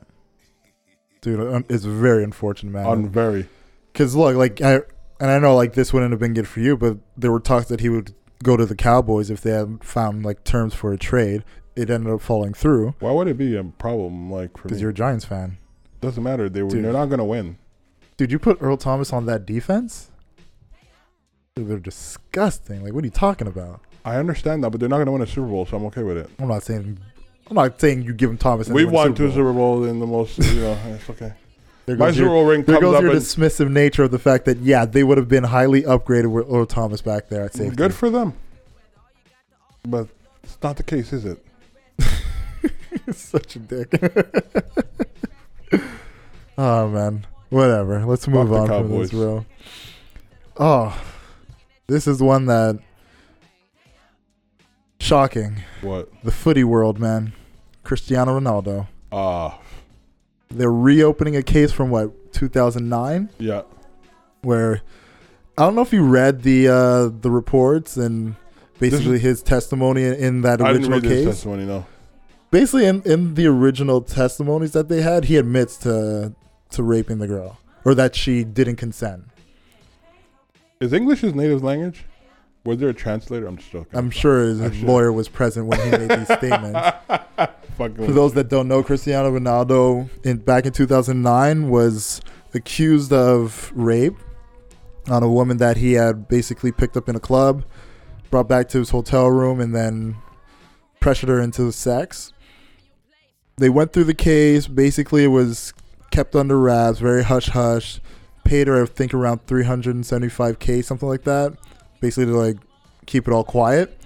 [1.22, 2.86] dude, um, it's very unfortunate, man.
[2.86, 3.50] On very.
[3.92, 4.76] Because look, like I
[5.20, 7.68] and I know like this wouldn't have been good for you, but there were talks
[7.70, 8.14] that he would
[8.44, 11.44] go to the Cowboys if they had found like terms for a trade.
[11.76, 14.92] It ended up falling through Why would it be a problem like for because you're
[14.92, 15.58] a Giants fan,
[16.02, 16.48] Doesn't matter.
[16.50, 16.86] They were, Dude.
[16.86, 17.58] they're not going to win.
[18.18, 18.32] dude.
[18.32, 20.10] You put Earl Thomas on that defense.
[21.56, 22.84] Dude, they're disgusting.
[22.84, 23.82] Like, what are you talking about?
[24.04, 26.04] I understand that, but they're not going to win a Super Bowl, so I'm okay
[26.04, 26.30] with it.
[26.40, 27.00] I'm not saying.
[27.50, 28.68] I'm not saying you give him Thomas.
[28.70, 29.36] We they win a won Super two Bowl.
[29.36, 31.34] Super Bowls in the most, you know, it's okay.
[31.86, 34.46] There My goes Super your, Bowl ring there goes your dismissive nature of the fact
[34.46, 37.76] that yeah, they would have been highly upgraded with Earl Thomas back there at safety.
[37.76, 38.34] Good for them.
[39.88, 40.08] But
[40.44, 41.44] it's not the case, is it?
[43.12, 43.94] Such a dick.
[46.58, 48.06] oh man, whatever.
[48.06, 49.12] Let's move the on from Cowboys.
[49.12, 49.46] this, bro.
[50.58, 51.02] Oh,
[51.88, 52.80] this is one that
[55.00, 55.64] shocking.
[55.82, 56.10] What?
[56.24, 57.34] The footy world, man.
[57.84, 58.88] Cristiano Ronaldo.
[59.12, 59.60] Ah,
[60.50, 63.62] They're reopening a case from what 2009, Yeah.
[64.42, 64.82] where
[65.58, 68.36] I don't know if you read the uh, the reports and
[68.80, 71.36] basically his testimony in that I didn't original read his case.
[71.36, 71.66] testimony.
[71.66, 71.86] No.
[72.56, 76.34] Basically, in, in the original testimonies that they had, he admits to
[76.70, 79.26] to raping the girl or that she didn't consent.
[80.80, 82.06] Is English his native language?
[82.64, 83.46] Was there a translator?
[83.46, 84.00] I'm just joking.
[84.00, 86.80] I'm sure his lawyer was present when he made these statements.
[87.78, 92.22] For those that don't know, Cristiano Ronaldo in back in 2009 was
[92.54, 94.16] accused of rape
[95.10, 97.66] on a woman that he had basically picked up in a club,
[98.32, 100.16] brought back to his hotel room, and then
[101.02, 102.32] pressured her into sex.
[103.58, 104.68] They went through the case.
[104.68, 105.74] Basically, it was
[106.12, 108.00] kept under wraps, very hush hush.
[108.44, 111.54] Paid her, I think, around 375k, something like that.
[112.00, 112.58] Basically, to like
[113.06, 113.98] keep it all quiet.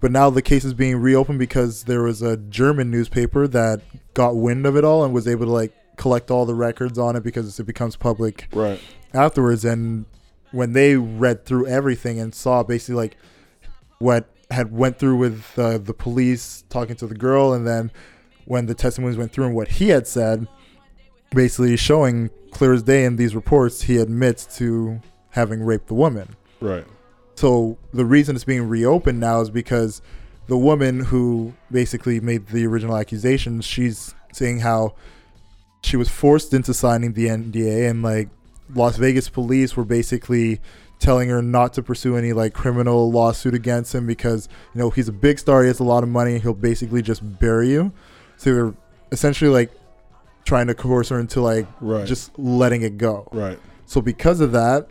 [0.00, 3.80] But now the case is being reopened because there was a German newspaper that
[4.12, 7.16] got wind of it all and was able to like collect all the records on
[7.16, 8.80] it because it becomes public right.
[9.14, 9.64] afterwards.
[9.64, 10.04] And
[10.50, 13.16] when they read through everything and saw basically like
[13.98, 17.90] what had went through with uh, the police talking to the girl, and then
[18.46, 20.46] when the testimonies went through and what he had said,
[21.30, 26.36] basically showing clear as day in these reports, he admits to having raped the woman.
[26.60, 26.84] Right.
[27.34, 30.00] So the reason it's being reopened now is because
[30.46, 34.94] the woman who basically made the original accusations, she's saying how
[35.82, 38.28] she was forced into signing the NDA and like
[38.74, 40.60] Las Vegas police were basically
[40.98, 45.08] telling her not to pursue any like criminal lawsuit against him because you know he's
[45.08, 47.92] a big star, he has a lot of money, he'll basically just bury you.
[48.36, 48.74] So they're
[49.12, 49.70] essentially like
[50.44, 52.06] trying to coerce her into like Right.
[52.06, 53.28] just letting it go.
[53.32, 53.58] right.
[53.86, 54.88] So because of that,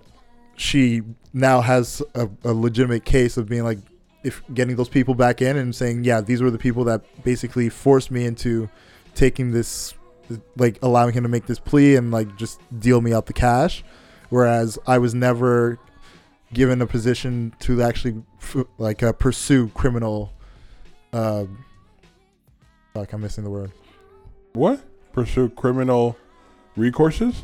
[0.55, 1.01] she
[1.33, 3.79] now has a, a legitimate case of being like,
[4.23, 7.69] if getting those people back in and saying, yeah, these were the people that basically
[7.69, 8.69] forced me into
[9.15, 9.93] taking this,
[10.57, 13.83] like allowing him to make this plea and like just deal me out the cash,
[14.29, 15.77] whereas I was never
[16.53, 20.31] given a position to actually f- like uh, pursue criminal.
[21.11, 21.45] Uh,
[22.93, 23.71] fuck, I'm missing the word.
[24.53, 24.81] What?
[25.11, 26.17] Pursue criminal
[26.77, 27.41] recourses?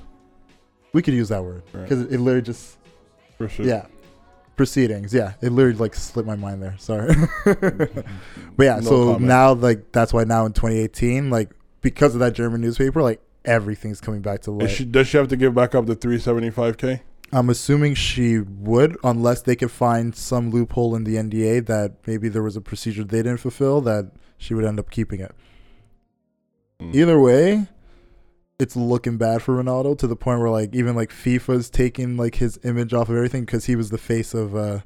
[0.93, 1.83] We could use that word Right.
[1.83, 2.77] because it literally just
[3.37, 3.63] Pursue.
[3.63, 3.85] Yeah.
[4.55, 5.13] Proceedings.
[5.13, 5.33] Yeah.
[5.41, 6.75] It literally like slipped my mind there.
[6.79, 7.13] Sorry.
[7.45, 8.03] but
[8.59, 9.21] yeah, No so comment.
[9.21, 14.01] now like that's why now in 2018, like because of that German newspaper, like everything's
[14.01, 14.69] coming back to light.
[14.69, 16.99] she, does she have to give back up the 375k?
[17.31, 22.27] I'm assuming she would, unless they could find some loophole in the NDA that maybe
[22.27, 25.35] there was a procedure they didn't fulfill that she would end up keeping it.
[26.81, 26.95] Mm.
[26.95, 27.67] Either way,
[28.57, 32.35] it's looking bad for Ronaldo to the point where like even like FIFA's taking like
[32.35, 34.79] his image off of everything because he was the face of uh,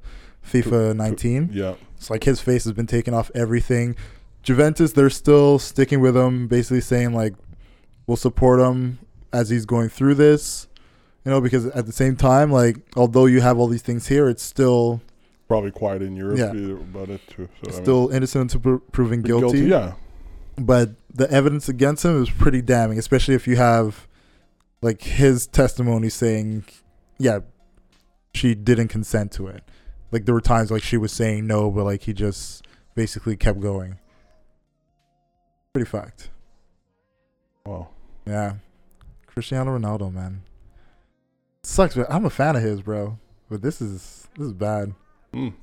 [0.45, 1.51] FIFA 19.
[1.53, 1.75] Yeah.
[1.95, 3.95] It's like his face has been taken off everything.
[4.41, 7.35] Juventus, they're still sticking with him, basically saying like
[8.07, 8.99] we'll support him
[9.31, 10.67] as he's going through this.
[11.23, 14.27] You know, because at the same time, like although you have all these things here,
[14.27, 15.01] it's still
[15.47, 16.51] Probably quiet in Europe Yeah.
[16.51, 17.47] about it too.
[17.63, 19.59] So I mean, still innocent to pro- proven guilty.
[19.61, 19.93] Yeah.
[20.57, 24.07] But the evidence against him is pretty damning, especially if you have
[24.81, 26.65] like his testimony saying,
[27.17, 27.39] "Yeah,
[28.33, 29.63] she didn't consent to it."
[30.11, 32.65] Like there were times like she was saying no, but like he just
[32.95, 33.97] basically kept going.
[35.73, 36.29] Pretty fucked.
[37.65, 37.89] Wow.
[38.27, 38.55] Yeah.
[39.25, 40.43] Cristiano Ronaldo, man.
[41.63, 43.17] Sucks, but I'm a fan of his, bro.
[43.49, 44.93] But this is this is bad.
[45.37, 45.53] Mm.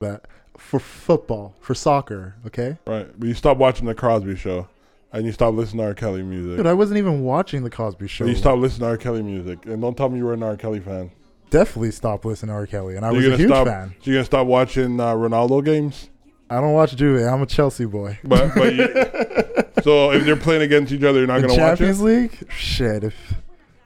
[0.00, 0.20] Bad
[0.56, 2.78] for football, for soccer, okay?
[2.86, 3.08] Right.
[3.18, 4.68] But you stop watching the Cosby show,
[5.12, 5.94] and you stop listening to R.
[5.94, 6.58] Kelly music.
[6.58, 8.24] Dude, I wasn't even watching the Cosby show.
[8.26, 8.96] You stop listening to R.
[8.96, 10.56] Kelly music, and don't tell me you were an R.
[10.56, 11.10] Kelly fan.
[11.50, 12.66] Definitely stopped listening to R.
[12.66, 13.94] Kelly, and I was a gonna huge stop- fan.
[14.00, 16.10] So you're gonna stop watching uh, Ronaldo games?
[16.50, 17.22] I don't watch Juve.
[17.26, 18.18] I'm a Chelsea boy.
[18.22, 18.86] But but you,
[19.82, 22.02] so if they're playing against each other, you're not the gonna watch Champions.
[22.02, 23.02] League, shit.
[23.04, 23.14] If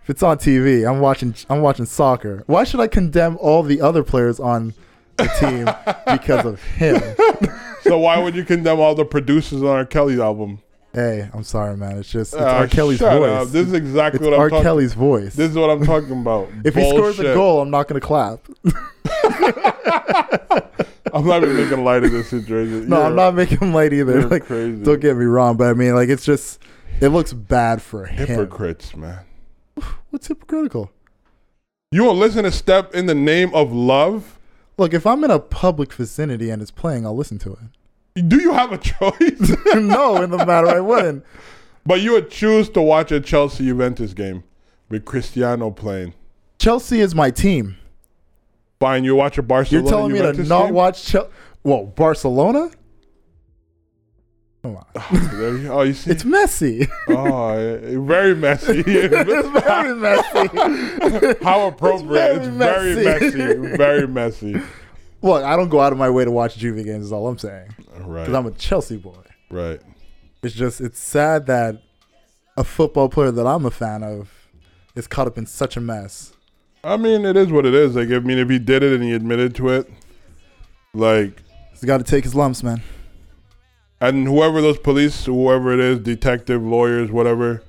[0.02, 1.34] if it's on TV, I'm watching.
[1.48, 2.42] I'm watching soccer.
[2.46, 4.74] Why should I condemn all the other players on
[5.18, 7.02] the team because of him?
[7.82, 9.84] So why would you condemn all the producers on R.
[9.86, 10.60] Kelly's album?
[10.92, 11.96] Hey, I'm sorry, man.
[11.98, 12.66] It's just it's Ah, R.
[12.66, 13.30] Kelly's voice.
[13.30, 13.48] up.
[13.48, 14.50] This is exactly it's what I'm R.
[14.50, 14.62] talking.
[14.64, 15.34] Kelly's voice.
[15.34, 16.50] This is what I'm talking about.
[16.64, 18.40] if he scores a goal, I'm not gonna clap.
[21.14, 22.88] I'm not even making light of this situation.
[22.88, 24.28] No, You're- I'm not making light either.
[24.28, 24.82] Like, crazy.
[24.82, 26.60] don't get me wrong, but I mean, like, it's just
[27.00, 28.26] it looks bad for him.
[28.26, 29.20] Hypocrites, man.
[30.10, 30.90] What's hypocritical?
[31.90, 34.37] You won't listen to Step in the Name of Love?
[34.78, 37.52] Look, if I'm in a public vicinity and it's playing, I'll listen to
[38.14, 38.28] it.
[38.28, 39.56] Do you have a choice?
[39.74, 41.24] no, in the matter, I wouldn't.
[41.84, 44.44] but you would choose to watch a Chelsea Juventus game
[44.88, 46.14] with Cristiano playing.
[46.58, 47.76] Chelsea is my team.
[48.80, 50.74] Fine, you watch a Barcelona You're telling me to not game?
[50.74, 51.30] watch Chelsea?
[51.64, 52.70] Well, Barcelona?
[54.62, 54.86] Come on.
[55.38, 56.88] There oh, you see, It's messy.
[57.08, 58.80] oh, very messy.
[58.86, 61.44] it's very messy.
[61.44, 62.36] How appropriate!
[62.38, 63.38] It's very very, messy.
[63.38, 63.76] messy.
[63.76, 64.60] Very messy.
[65.22, 67.06] Look, I don't go out of my way to watch Juve games.
[67.06, 67.68] Is all I'm saying.
[68.00, 68.22] Right.
[68.22, 69.16] Because I'm a Chelsea boy.
[69.50, 69.80] right.
[70.42, 71.82] It's just it's sad that
[72.56, 74.30] a football player that I'm a fan of
[74.94, 76.32] is caught up in such a mess.
[76.84, 77.96] I mean, it is what it is.
[77.96, 79.90] Like, I mean, if he did it and he admitted to it,
[80.94, 81.42] like,
[81.72, 82.82] He's got to take his lumps, man.
[84.00, 87.62] And whoever those police, whoever it is, detective, lawyers, whatever,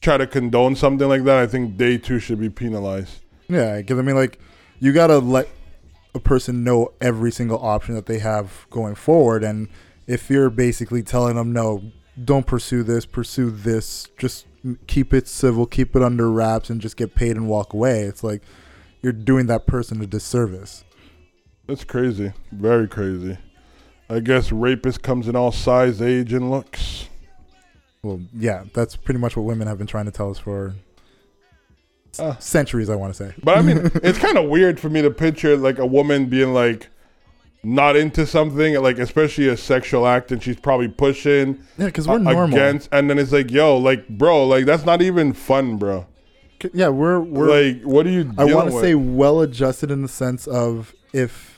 [0.00, 3.20] try to condone something like that, I think they too should be penalized.
[3.48, 4.38] Yeah, because I mean, like,
[4.80, 5.48] you gotta let
[6.14, 9.68] a person know every single option that they have going forward, and
[10.06, 11.92] if you're basically telling them, no,
[12.22, 14.46] don't pursue this, pursue this, just
[14.86, 18.22] keep it civil, keep it under wraps, and just get paid and walk away, it's
[18.24, 18.42] like
[19.02, 20.84] you're doing that person a disservice.
[21.66, 22.32] That's crazy.
[22.50, 23.38] Very crazy.
[24.12, 27.08] I guess rapist comes in all size, age, and looks.
[28.02, 30.74] Well, yeah, that's pretty much what women have been trying to tell us for
[32.18, 32.36] Uh.
[32.38, 32.90] centuries.
[32.90, 33.34] I want to say.
[33.42, 36.52] But I mean, it's kind of weird for me to picture like a woman being
[36.52, 36.88] like
[37.64, 42.18] not into something, like especially a sexual act, and she's probably pushing Yeah, because we're
[42.18, 42.46] normal.
[42.58, 46.06] against, and then it's like, yo, like, bro, like that's not even fun, bro.
[46.74, 47.48] Yeah, we're we're.
[47.72, 48.32] like, what are you?
[48.38, 51.51] I want to say well adjusted in the sense of if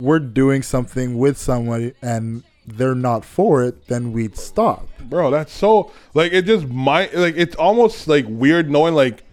[0.00, 4.86] we're doing something with someone and they're not for it, then we'd stop.
[5.00, 9.24] bro, that's so like it just might like it's almost like weird knowing like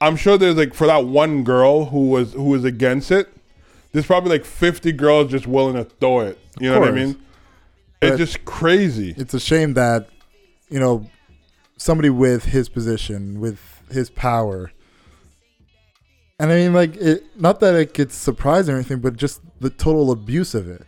[0.00, 3.28] I'm sure there's like for that one girl who was who was against it,
[3.92, 6.38] there's probably like 50 girls just willing to throw it.
[6.60, 7.00] You know what I course.
[7.00, 7.22] mean?
[8.00, 9.14] It's just crazy.
[9.16, 10.08] It's a shame that
[10.68, 11.08] you know
[11.76, 13.60] somebody with his position, with
[13.90, 14.72] his power.
[16.38, 19.70] And I mean, like, it, not that it gets surprising or anything, but just the
[19.70, 20.82] total abuse of it.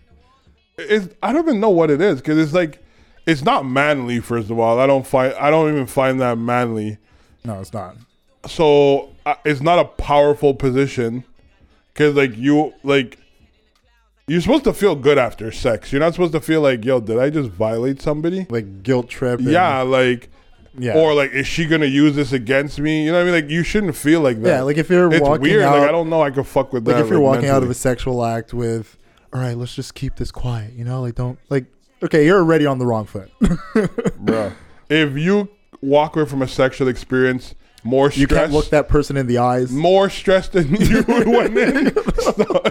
[0.78, 2.82] It's I don't even know what it is because it's like
[3.26, 4.20] it's not manly.
[4.20, 6.98] First of all, I don't find I don't even find that manly.
[7.44, 7.96] No, it's not.
[8.46, 11.24] So uh, it's not a powerful position
[11.92, 13.18] because like you like
[14.26, 15.92] you're supposed to feel good after sex.
[15.92, 18.46] You're not supposed to feel like yo, did I just violate somebody?
[18.48, 19.40] Like guilt trip.
[19.42, 20.30] Yeah, like
[20.78, 20.94] yeah.
[20.96, 23.04] or like is she gonna use this against me?
[23.04, 23.34] You know what I mean?
[23.44, 24.48] Like you shouldn't feel like that.
[24.48, 25.62] yeah, like if you're it's walking weird.
[25.62, 26.22] out, like I don't know.
[26.22, 27.04] I could fuck with like that.
[27.04, 28.96] if you're walking out of a sexual act with,
[29.32, 30.74] all right, let's just keep this quiet.
[30.74, 31.66] You know, like don't like.
[32.02, 33.30] Okay, you're already on the wrong foot.
[34.18, 34.52] bro.
[34.88, 35.50] If you
[35.82, 39.70] walk away from a sexual experience more you can't look that person in the eyes.
[39.72, 42.62] more stressed than you went in, so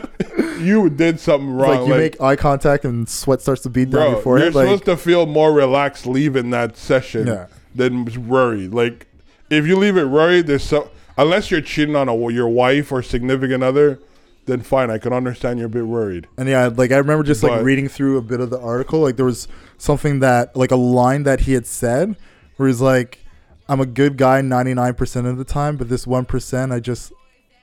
[0.59, 1.79] you did something wrong.
[1.79, 4.53] like you make eye contact and sweat starts to bead down your forehead.
[4.53, 7.47] you're Like, supposed to feel more relaxed leaving that session Yeah.
[7.79, 8.73] Than worried.
[8.73, 9.07] Like
[9.49, 13.01] if you leave it worried, there's so unless you're cheating on a, your wife or
[13.01, 13.99] significant other,
[14.45, 14.91] then fine.
[14.91, 16.27] I can understand you're a bit worried.
[16.37, 18.99] and yeah, like I remember just like reading through a bit of the article.
[18.99, 22.15] Like there was something that like a line that he had said
[22.57, 23.19] where he's like,
[23.67, 27.13] "I'm a good guy 99% of the time, but this one percent, I just,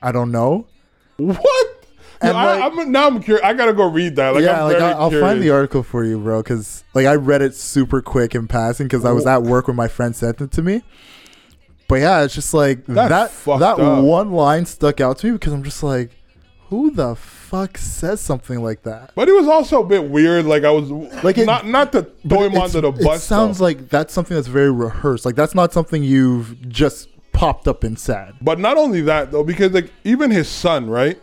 [0.01, 0.67] I don't know."
[1.17, 1.76] What?
[2.21, 3.45] And, I, like- I'm now I'm curious.
[3.45, 4.33] I gotta go read that.
[4.33, 6.41] Like, yeah, I'm like very I, I'll find the article for you, bro.
[6.41, 9.75] Because like I read it super quick in passing because I was at work when
[9.75, 10.81] my friend sent it to me.
[11.87, 13.59] But yeah, it's just like That's that.
[13.59, 14.03] That up.
[14.03, 16.11] one line stuck out to me because I'm just like,
[16.69, 19.11] who the fuck says something like that?
[19.15, 20.45] But it was also a bit weird.
[20.45, 23.19] Like I was Like like it- not not to throw him onto the bus.
[23.23, 23.65] It sounds though.
[23.65, 25.25] like that's something that's very rehearsed.
[25.25, 28.33] Like that's not something you've just popped up and said.
[28.41, 31.17] But not only that though, because like even his son, right?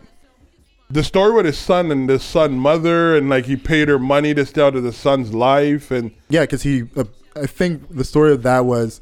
[0.89, 4.33] The story with his son and the son mother, and like he paid her money
[4.35, 7.05] to stay out of the son's life, and Yeah, because he, uh,
[7.35, 9.01] I think the story of that was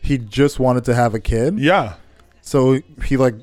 [0.00, 1.58] he just wanted to have a kid.
[1.58, 1.94] yeah,
[2.40, 3.34] So he like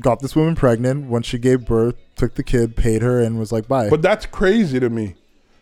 [0.00, 1.06] got this woman pregnant.
[1.08, 4.26] Once she gave birth, took the kid, paid her, and was like, "Bye." but that's
[4.26, 5.14] crazy to me,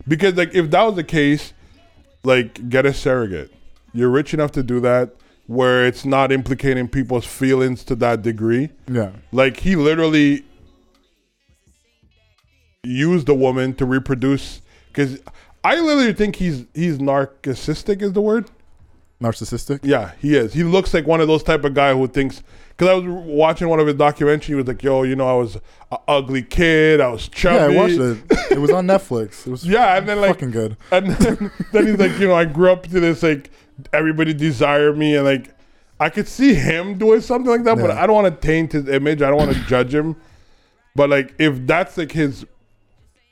[0.08, 1.52] because like if that was the case,
[2.24, 3.52] like get a surrogate.
[3.92, 5.14] You're rich enough to do that,
[5.46, 8.70] where it's not implicating people's feelings to that degree.
[8.90, 10.44] yeah, Like he literally
[12.86, 15.20] used the woman to reproduce, because
[15.64, 18.50] I literally think he's he's narcissistic is the word.
[19.22, 19.80] narcissistic.
[19.82, 20.52] Yeah, he is.
[20.52, 22.42] He looks like one of those type of guy who thinks.
[22.76, 25.32] Because I was watching one of his documentaries, he was like, "Yo, you know, I
[25.32, 25.54] was
[25.90, 27.00] an ugly kid.
[27.00, 28.18] I was chubby." Yeah, I watched it.
[28.52, 29.46] It was on Netflix.
[29.46, 30.76] It was Yeah, and then like, fucking good.
[30.90, 33.50] and then, then he's like, you know, I grew up to this like
[33.94, 35.54] everybody desired me, and like
[35.98, 38.86] I could see him doing something like that, but I don't want to taint his
[38.90, 39.22] image.
[39.22, 40.14] I don't want to judge him.
[40.94, 42.44] But like, if that's like his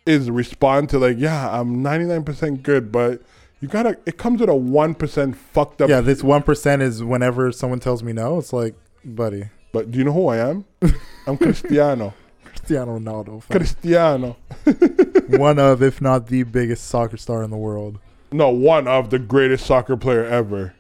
[0.07, 3.23] his respond to like, yeah, I'm 99% good, but
[3.61, 3.99] you gotta.
[4.05, 5.89] It comes with a one percent fucked up.
[5.89, 8.75] Yeah, this one percent is whenever someone tells me no, it's like,
[9.05, 10.67] buddy, But do you know who I am?
[11.27, 12.13] I'm Cristiano.
[12.45, 13.57] Cristiano Ronaldo, fam.
[13.59, 14.37] Cristiano.
[15.39, 17.99] one of, if not the biggest soccer star in the world.
[18.33, 20.75] no, one of the greatest soccer player ever.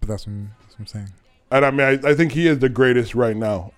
[0.00, 1.08] But that's what, I'm, that's what I'm saying.
[1.50, 3.72] And I mean, I, I think he is the greatest right now.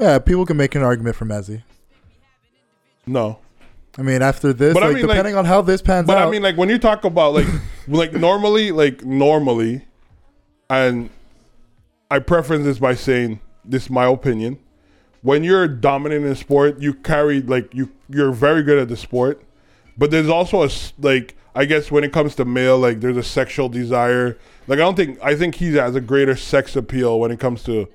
[0.00, 1.62] Yeah, people can make an argument for Messi.
[3.06, 3.38] No,
[3.98, 6.16] I mean, after this, But I like mean, like- depending on how this pans but
[6.16, 6.20] out.
[6.22, 7.46] But I mean, like when you talk about like,
[7.88, 9.84] like normally, like normally,
[10.70, 11.10] and
[12.10, 14.58] I preference this by saying this is my opinion.
[15.20, 19.42] When you're dominant in sport, you carry like you you're very good at the sport,
[19.96, 23.22] but there's also a like I guess when it comes to male, like there's a
[23.22, 24.38] sexual desire.
[24.66, 27.62] Like I don't think I think he has a greater sex appeal when it comes
[27.64, 27.88] to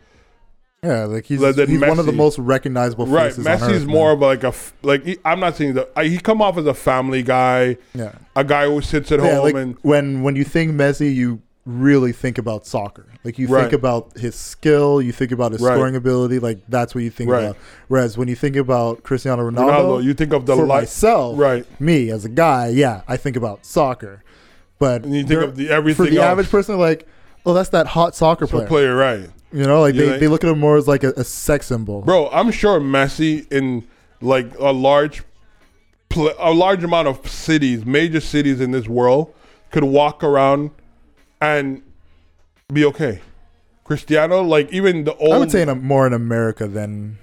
[0.83, 3.31] yeah, like he's Like, he's one of the most recognizable right.
[3.31, 4.31] faces on Messi's earth, more man.
[4.33, 4.53] of like a
[4.85, 8.13] like he, I'm not saying that I, he come off as a family guy, yeah.
[8.35, 11.41] a guy who sits at Yeah, home like and when when you think Messi, you
[11.65, 13.05] really think about soccer.
[13.25, 13.61] Like you Right.
[13.63, 15.73] think about his skill, you think about his Right.
[15.73, 16.39] scoring ability.
[16.39, 17.43] Like that's what you think Right.
[17.43, 17.57] about.
[17.87, 21.37] Whereas when you think about Cristiano Ronaldo, Ronaldo, you think of the for life, myself,
[21.39, 21.65] right?
[21.81, 24.23] me as a guy, yeah, I think about soccer.
[24.79, 25.65] But And you think of the
[25.95, 26.25] for the else.
[26.25, 27.07] average person, like,
[27.47, 28.67] oh, that's that hot soccer So player.
[28.67, 29.29] player, right?
[29.51, 32.01] You know, like they, they look at him more as like a, a sex symbol.
[32.01, 33.87] Bro, I'm sure Messi in
[34.21, 35.23] like a large,
[36.09, 39.33] pl- a large amount of cities, major cities in this world,
[39.71, 40.71] could walk around
[41.39, 41.81] and
[42.71, 43.21] be okay.
[43.85, 47.17] Cristiano, like even the old, I would say in a, more in America than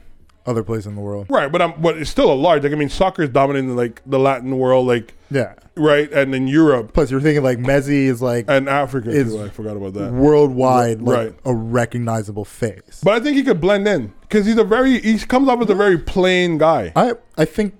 [0.47, 1.26] other place in the world.
[1.30, 2.62] right, but I'm, but it's still a large.
[2.64, 5.55] Like I mean, soccer is dominant in like the Latin world, like Yeah.
[5.76, 9.42] right, and in Europe Plus, you're thinking like Messi is like and Africa Is- too.
[9.42, 10.12] I forgot about that.
[10.12, 11.34] worldwide, like Right.
[11.47, 13.01] a recognizable face.
[13.03, 15.70] But I think he could blend in because he's a very he comes off as
[15.70, 16.92] a very plain guy.
[16.95, 17.74] I I think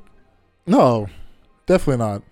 [0.67, 1.09] no,
[1.67, 2.23] definitely not.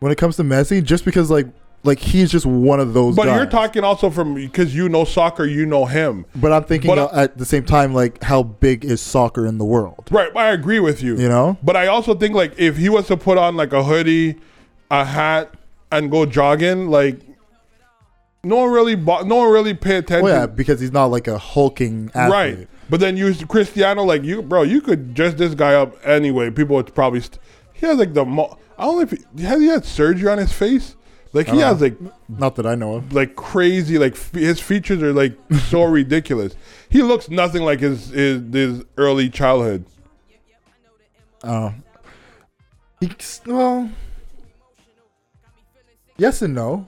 [0.00, 1.46] When it comes to Messi, just because like
[1.82, 3.16] like he's just one of those.
[3.16, 3.36] But guys.
[3.36, 6.26] you're talking also from because you know soccer, you know him.
[6.34, 9.64] But I'm thinking But at the same time, like how big is soccer in the
[9.64, 10.08] world?
[10.10, 11.16] Right, I agree with you.
[11.16, 11.58] You know?
[11.62, 14.36] But I also think like if he was to put on like a hoodie,
[14.90, 15.54] a hat,
[15.90, 17.20] and go jogging, like
[18.42, 20.24] no one really, bo- no one really pay attention.
[20.24, 22.58] Well, yeah, because he's not like a hulking athlete.
[22.58, 22.68] right.
[22.88, 26.50] But then you Cristiano, like you, bro, you could dress this guy up anyway.
[26.50, 27.20] People would probably.
[27.20, 27.38] St-
[27.72, 28.24] he has like the.
[28.24, 30.96] Mo- I don't know if he, has he had surgery on his face.
[31.32, 31.96] Like he has like
[32.28, 33.12] Not that I know of.
[33.12, 33.98] like crazy.
[33.98, 36.54] Like f- his features are like so ridiculous.
[36.88, 39.84] He looks nothing like his his, his early childhood.
[41.44, 41.72] Oh.
[43.46, 43.90] Well,
[46.18, 46.86] yes and no.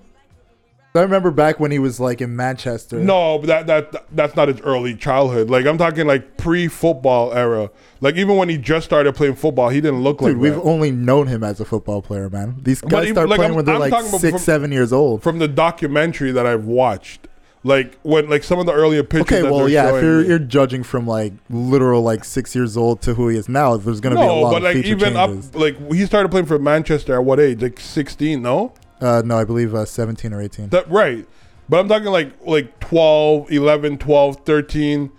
[0.94, 2.98] I remember back when he was like in Manchester.
[2.98, 5.48] No, but that, that that's not his early childhood.
[5.48, 7.70] Like I'm talking like pre-football era.
[8.02, 10.62] Like even when he just started playing football, he didn't look Dude, like we've that.
[10.62, 12.56] only known him as a football player, man.
[12.62, 14.92] These guys even- start like, playing I'm- when they're I'm like six, from- seven years
[14.92, 15.22] old.
[15.22, 17.26] From the documentary that I've watched,
[17.64, 19.38] like when like some of the earlier pictures.
[19.44, 23.14] Okay, well, yeah, if you're you're judging from like literal like six years old to
[23.14, 25.14] who he is now, there's gonna be a no, lot but of like feature even
[25.14, 25.48] changes.
[25.48, 27.62] up, like he started playing for Manchester at what age?
[27.62, 28.42] Like 16?
[28.42, 30.68] No, uh, no, I believe uh, 17 or 18.
[30.68, 31.26] that right.
[31.68, 35.10] But I'm talking like like 12, 11, 12, 13,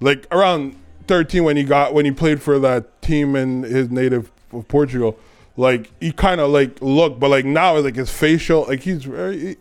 [0.00, 0.76] like around
[1.06, 5.18] 13 when he got when he played for that team in his native of Portugal.
[5.56, 9.38] Like he kind of like looked, but like now like his facial, like he's very
[9.38, 9.56] he,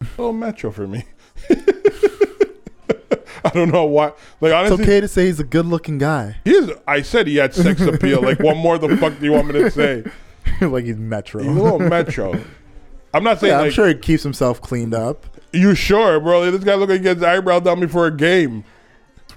[0.00, 1.04] a little metro for me.
[3.44, 4.12] I don't know why.
[4.40, 6.70] Like honestly, It's okay to say he's a good-looking guy, he is.
[6.86, 8.22] I said he had sex appeal.
[8.22, 10.04] Like what more the fuck do you want me to say?
[10.60, 11.42] like he's metro.
[11.42, 12.40] He's a little metro.
[13.14, 15.24] I'm not saying yeah, like I'm sure he keeps himself cleaned up.
[15.52, 16.50] you sure, bro.
[16.50, 18.64] This guy look like he gets his eyebrow done before a game.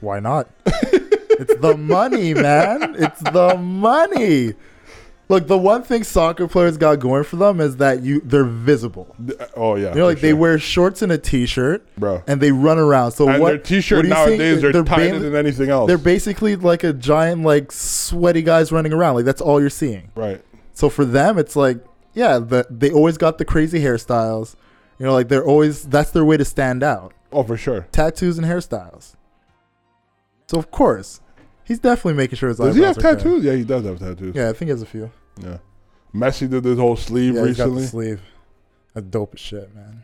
[0.02, 0.50] Why not?
[0.66, 2.96] it's the money, man.
[2.98, 4.54] It's the money.
[5.30, 9.14] Look, the one thing soccer players got going for them is that you they're visible.
[9.58, 12.24] Oh yeah, You know, like for they wear shorts and a t-shirt, bro.
[12.28, 13.12] and they run around.
[13.12, 13.50] So And what?
[13.50, 15.88] their t-shirt what nowadays are tighter ba- than anything else.
[15.90, 19.16] They're basically like a giant, like sweaty guys running around.
[19.16, 20.12] Like that's all you're seeing.
[20.16, 20.42] right.
[20.74, 21.84] So for them, it's like,
[22.18, 24.56] yeah, the, they always got the crazy hairstyles.
[24.98, 27.14] You know, like they're always that's their way to stand out.
[27.32, 27.88] Oh, for sure.
[27.92, 29.16] Tattoos and hairstyles.
[30.48, 31.22] So of course,
[31.64, 33.24] he's definitely making sure his Does he have eyebrows are good.
[33.24, 33.44] tattoos?
[33.44, 34.36] Yeah, he does have tattoos.
[34.36, 35.12] Yeah, I think he has a few.
[35.40, 35.60] Yeah.
[36.16, 37.84] Messi did his whole sleeve Yeah, recently.
[37.84, 38.22] the sleeve.
[38.96, 40.04] That's dope as shit, man.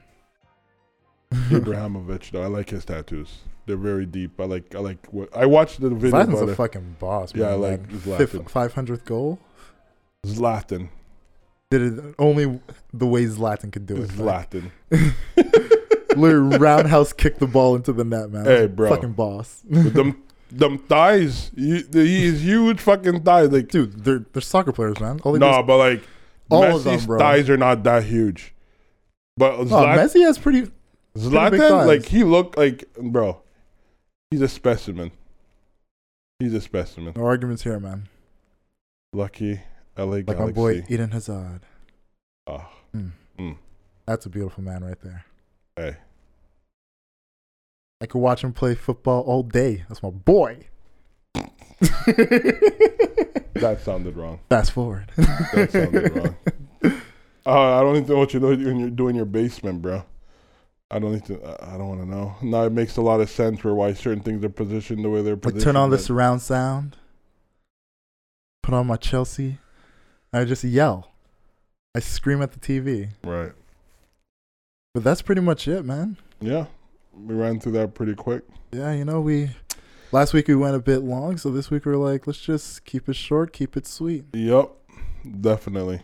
[1.49, 3.39] Ibrahimovic though, I like his tattoos.
[3.65, 4.39] They're very deep.
[4.39, 4.75] I like.
[4.75, 5.07] I like.
[5.07, 6.11] What I watched the video.
[6.11, 6.55] Zlatan's a it.
[6.55, 7.33] fucking boss.
[7.33, 7.43] Man.
[7.43, 8.47] Yeah, I like Zlatan.
[8.49, 9.39] Five hundredth goal.
[10.27, 10.89] Zlatan.
[11.73, 12.59] Did it only
[12.93, 14.09] the way Zlatan could do it.
[14.11, 14.69] Zlatan.
[16.15, 18.45] Literally roundhouse kicked the ball into the net, man.
[18.45, 18.89] Hey, bro.
[18.91, 19.63] Fucking boss.
[19.67, 20.21] With them,
[20.51, 21.49] them thighs.
[21.55, 23.49] You, he's huge fucking thighs.
[23.51, 25.19] Like Dude, they're they're soccer players, man.
[25.23, 26.03] All no, is- but like
[26.51, 27.19] All Messi's of them, bro.
[27.19, 28.53] thighs are not that huge.
[29.35, 30.71] But Oh, Zlatan, Messi has pretty.
[31.17, 31.87] Zlatan, thighs.
[31.87, 33.41] like he looked like bro.
[34.29, 35.09] He's a specimen.
[36.37, 37.13] He's a specimen.
[37.15, 38.07] No arguments here, man.
[39.13, 39.61] Lucky
[39.97, 40.45] LA Like Galaxy.
[40.45, 41.61] my boy Eden Hazard.
[42.47, 43.11] Ah, Mm.
[43.39, 43.57] mm.
[44.05, 45.25] That's a beautiful man right there.
[45.75, 45.95] Hey,
[48.01, 49.85] I could watch him play football all day.
[49.87, 50.67] That's my boy.
[53.55, 54.39] that sounded wrong.
[54.49, 55.09] Fast forward.
[55.15, 56.35] That sounded wrong.
[57.45, 60.05] Uh, I don't even know what you're doing you're doing your basement, bro.
[60.89, 61.35] I don't need to.
[61.61, 62.35] I don't want to know.
[62.41, 65.21] Now it makes a lot of sense for why certain things are positioned the way
[65.21, 65.63] they're Like positioned.
[65.65, 66.95] turn on the surround sound.
[68.61, 69.57] Put on my Chelsea.
[70.33, 71.11] I just yell.
[71.95, 73.09] I scream at the TV.
[73.23, 73.51] Right.
[74.93, 76.17] But that's pretty much it, man.
[76.41, 76.65] Yeah,
[77.13, 78.43] we ran through that pretty quick.
[78.71, 79.51] Yeah, you know, we
[80.11, 83.07] last week we went a bit long, so this week we're like, let's just keep
[83.07, 84.25] it short, keep it sweet.
[84.33, 84.71] Yep,
[85.41, 86.01] definitely.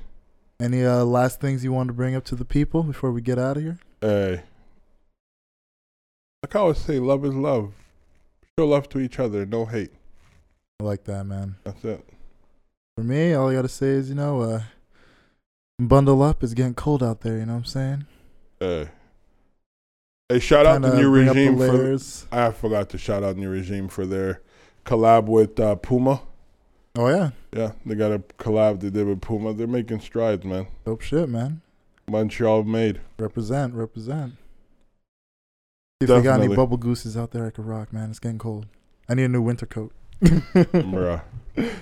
[0.60, 3.40] Any uh last things you want to bring up to the people before we get
[3.40, 3.80] out of here?
[4.02, 4.44] Hey,
[6.44, 7.74] like I always say, love is love.
[8.58, 9.92] Show love to each other, no hate.
[10.80, 11.56] I like that, man.
[11.64, 12.06] That's it.
[13.00, 14.62] For me, all I gotta say is, you know, uh
[15.80, 16.43] bundle up.
[16.43, 18.06] It's getting cold out there, you know what I'm saying?
[18.60, 18.89] Hey,
[20.28, 22.36] hey, shout out Kinda the new up the regime for.
[22.36, 24.41] I forgot to shout out new regime for their
[24.86, 26.24] collab with uh, Puma.
[26.97, 27.30] Oh yeah.
[27.54, 29.54] Yeah, they got a collab they did with Puma.
[29.54, 30.68] They're making strides, man.
[30.84, 31.62] Dope shit, man.
[32.10, 33.00] Montreal made.
[33.18, 34.34] Represent, represent.
[36.02, 36.56] See if they got any Definitely.
[36.58, 38.10] bubble gooses out there I could rock, man.
[38.10, 38.66] It's getting cold.
[39.08, 39.93] I need a new winter coat.
[40.22, 41.22] Bruh.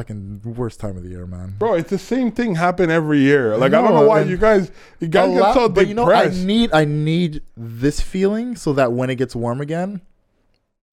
[0.00, 1.56] Fucking worst time of the year, man.
[1.58, 3.52] Bro, it's the same thing happen every year.
[3.52, 5.92] I Like I, don't know, why you guys you guys get lot- so but you
[5.92, 10.00] know, I need I need this feeling so that when it gets warm again,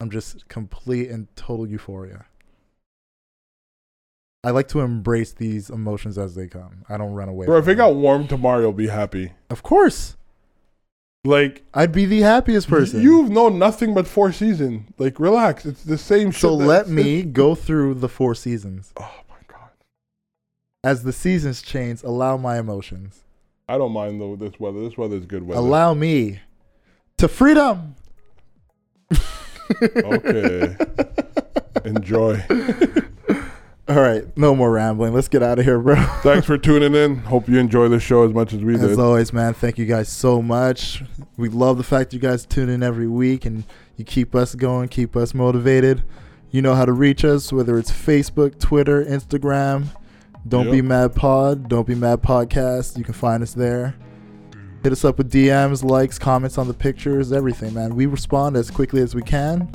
[0.02, 2.26] I'm just complete and total euphoria.
[4.44, 6.84] I like to embrace these emotions as they come.
[6.90, 7.46] I don't run away.
[7.46, 9.32] Bro, if it got warm tomorrow, you'll be happy.
[9.50, 10.18] of course,
[11.28, 13.02] Like I'd be the happiest person.
[13.02, 14.88] You've known nothing but four seasons.
[14.98, 16.40] Like relax, it's the same shit.
[16.42, 18.94] so let me go through the four seasons.
[18.96, 19.70] Oh my god,
[20.86, 23.26] As the seasons change, allow my emotions.
[23.68, 24.80] I don't mind though this weather.
[24.80, 25.60] This weather is good weather.
[25.60, 26.40] Allow me
[27.18, 27.96] to freedom.
[29.84, 30.78] Okay.
[31.84, 32.42] Enjoy.
[33.90, 35.14] All right, no more rambling.
[35.14, 35.96] Let's get out of here, bro.
[36.22, 37.20] Thanks for tuning in.
[37.20, 38.82] Hope you enjoy the show as much as we do.
[38.84, 39.00] As did.
[39.00, 41.04] always, man, thank you guys so much.
[41.38, 43.64] We love the fact you guys tune in every week and
[43.96, 46.04] you keep us going, keep us motivated.
[46.52, 49.86] You know how to reach us, whether it's Facebook, Twitter, Instagram.
[50.46, 50.72] Don't Yep.
[50.74, 52.98] be mad pod, don't be mad podcast.
[52.98, 53.96] You can find us there.
[54.84, 57.96] Hit us up with DMs, likes, comments on the pictures, everything, man.
[57.96, 59.70] We respond as quickly as we can.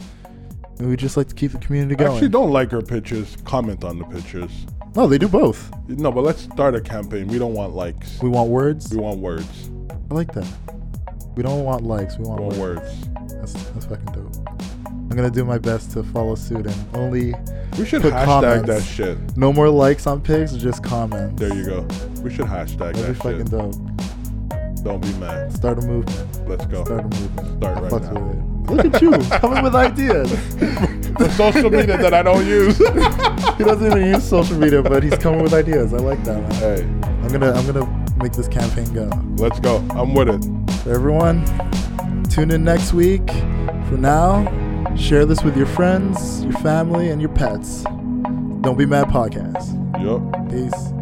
[0.79, 2.12] And we just like to keep the community I going.
[2.12, 3.37] actually don't like our pictures.
[3.45, 4.51] Comment on the pictures.
[4.97, 5.70] No, they do both.
[5.89, 7.29] No, but let's start a campaign.
[7.29, 8.20] We don't want likes.
[8.20, 8.91] We want words.
[8.91, 9.70] We want words.
[10.11, 10.47] I like that.
[11.37, 12.16] We don't want likes.
[12.18, 12.81] We We want want words.
[13.07, 13.33] words.
[13.35, 14.49] That's, that's fucking dope.
[14.89, 17.35] I'm gonna do my best to follow suit and only
[17.79, 18.66] We should Put hashtag comments.
[18.68, 19.37] that shit.
[19.37, 21.39] no more likes on pics, just comments.
[21.41, 21.81] There you go.
[22.23, 23.51] We should hashtag That'd be that fucking shit.
[23.51, 24.85] dope.
[24.85, 25.53] Don't be mad.
[25.53, 26.49] Start a movement.
[26.49, 26.85] Let's go.
[26.85, 27.59] Start a movement.
[27.62, 28.20] Start I right fucks now.
[28.20, 28.45] with it.
[28.69, 30.31] Look at you coming with ideas.
[31.13, 32.79] The social media that I don't use.
[33.59, 35.93] He doesn't even use social media, but he's coming with ideas.
[35.93, 36.53] I like that, man.
[36.55, 36.83] hey,
[37.23, 39.11] I'm gonna I'm gonna make this campaign go.
[39.36, 39.77] let's go.
[39.91, 40.43] I'm with it.
[40.85, 41.45] So everyone,
[42.31, 43.28] tune in next week.
[43.89, 44.47] For now,
[44.97, 47.82] share this with your friends, your family, and your pets.
[48.62, 49.69] Don't be mad podcast.
[50.03, 50.51] Yup.
[50.51, 51.02] Peace.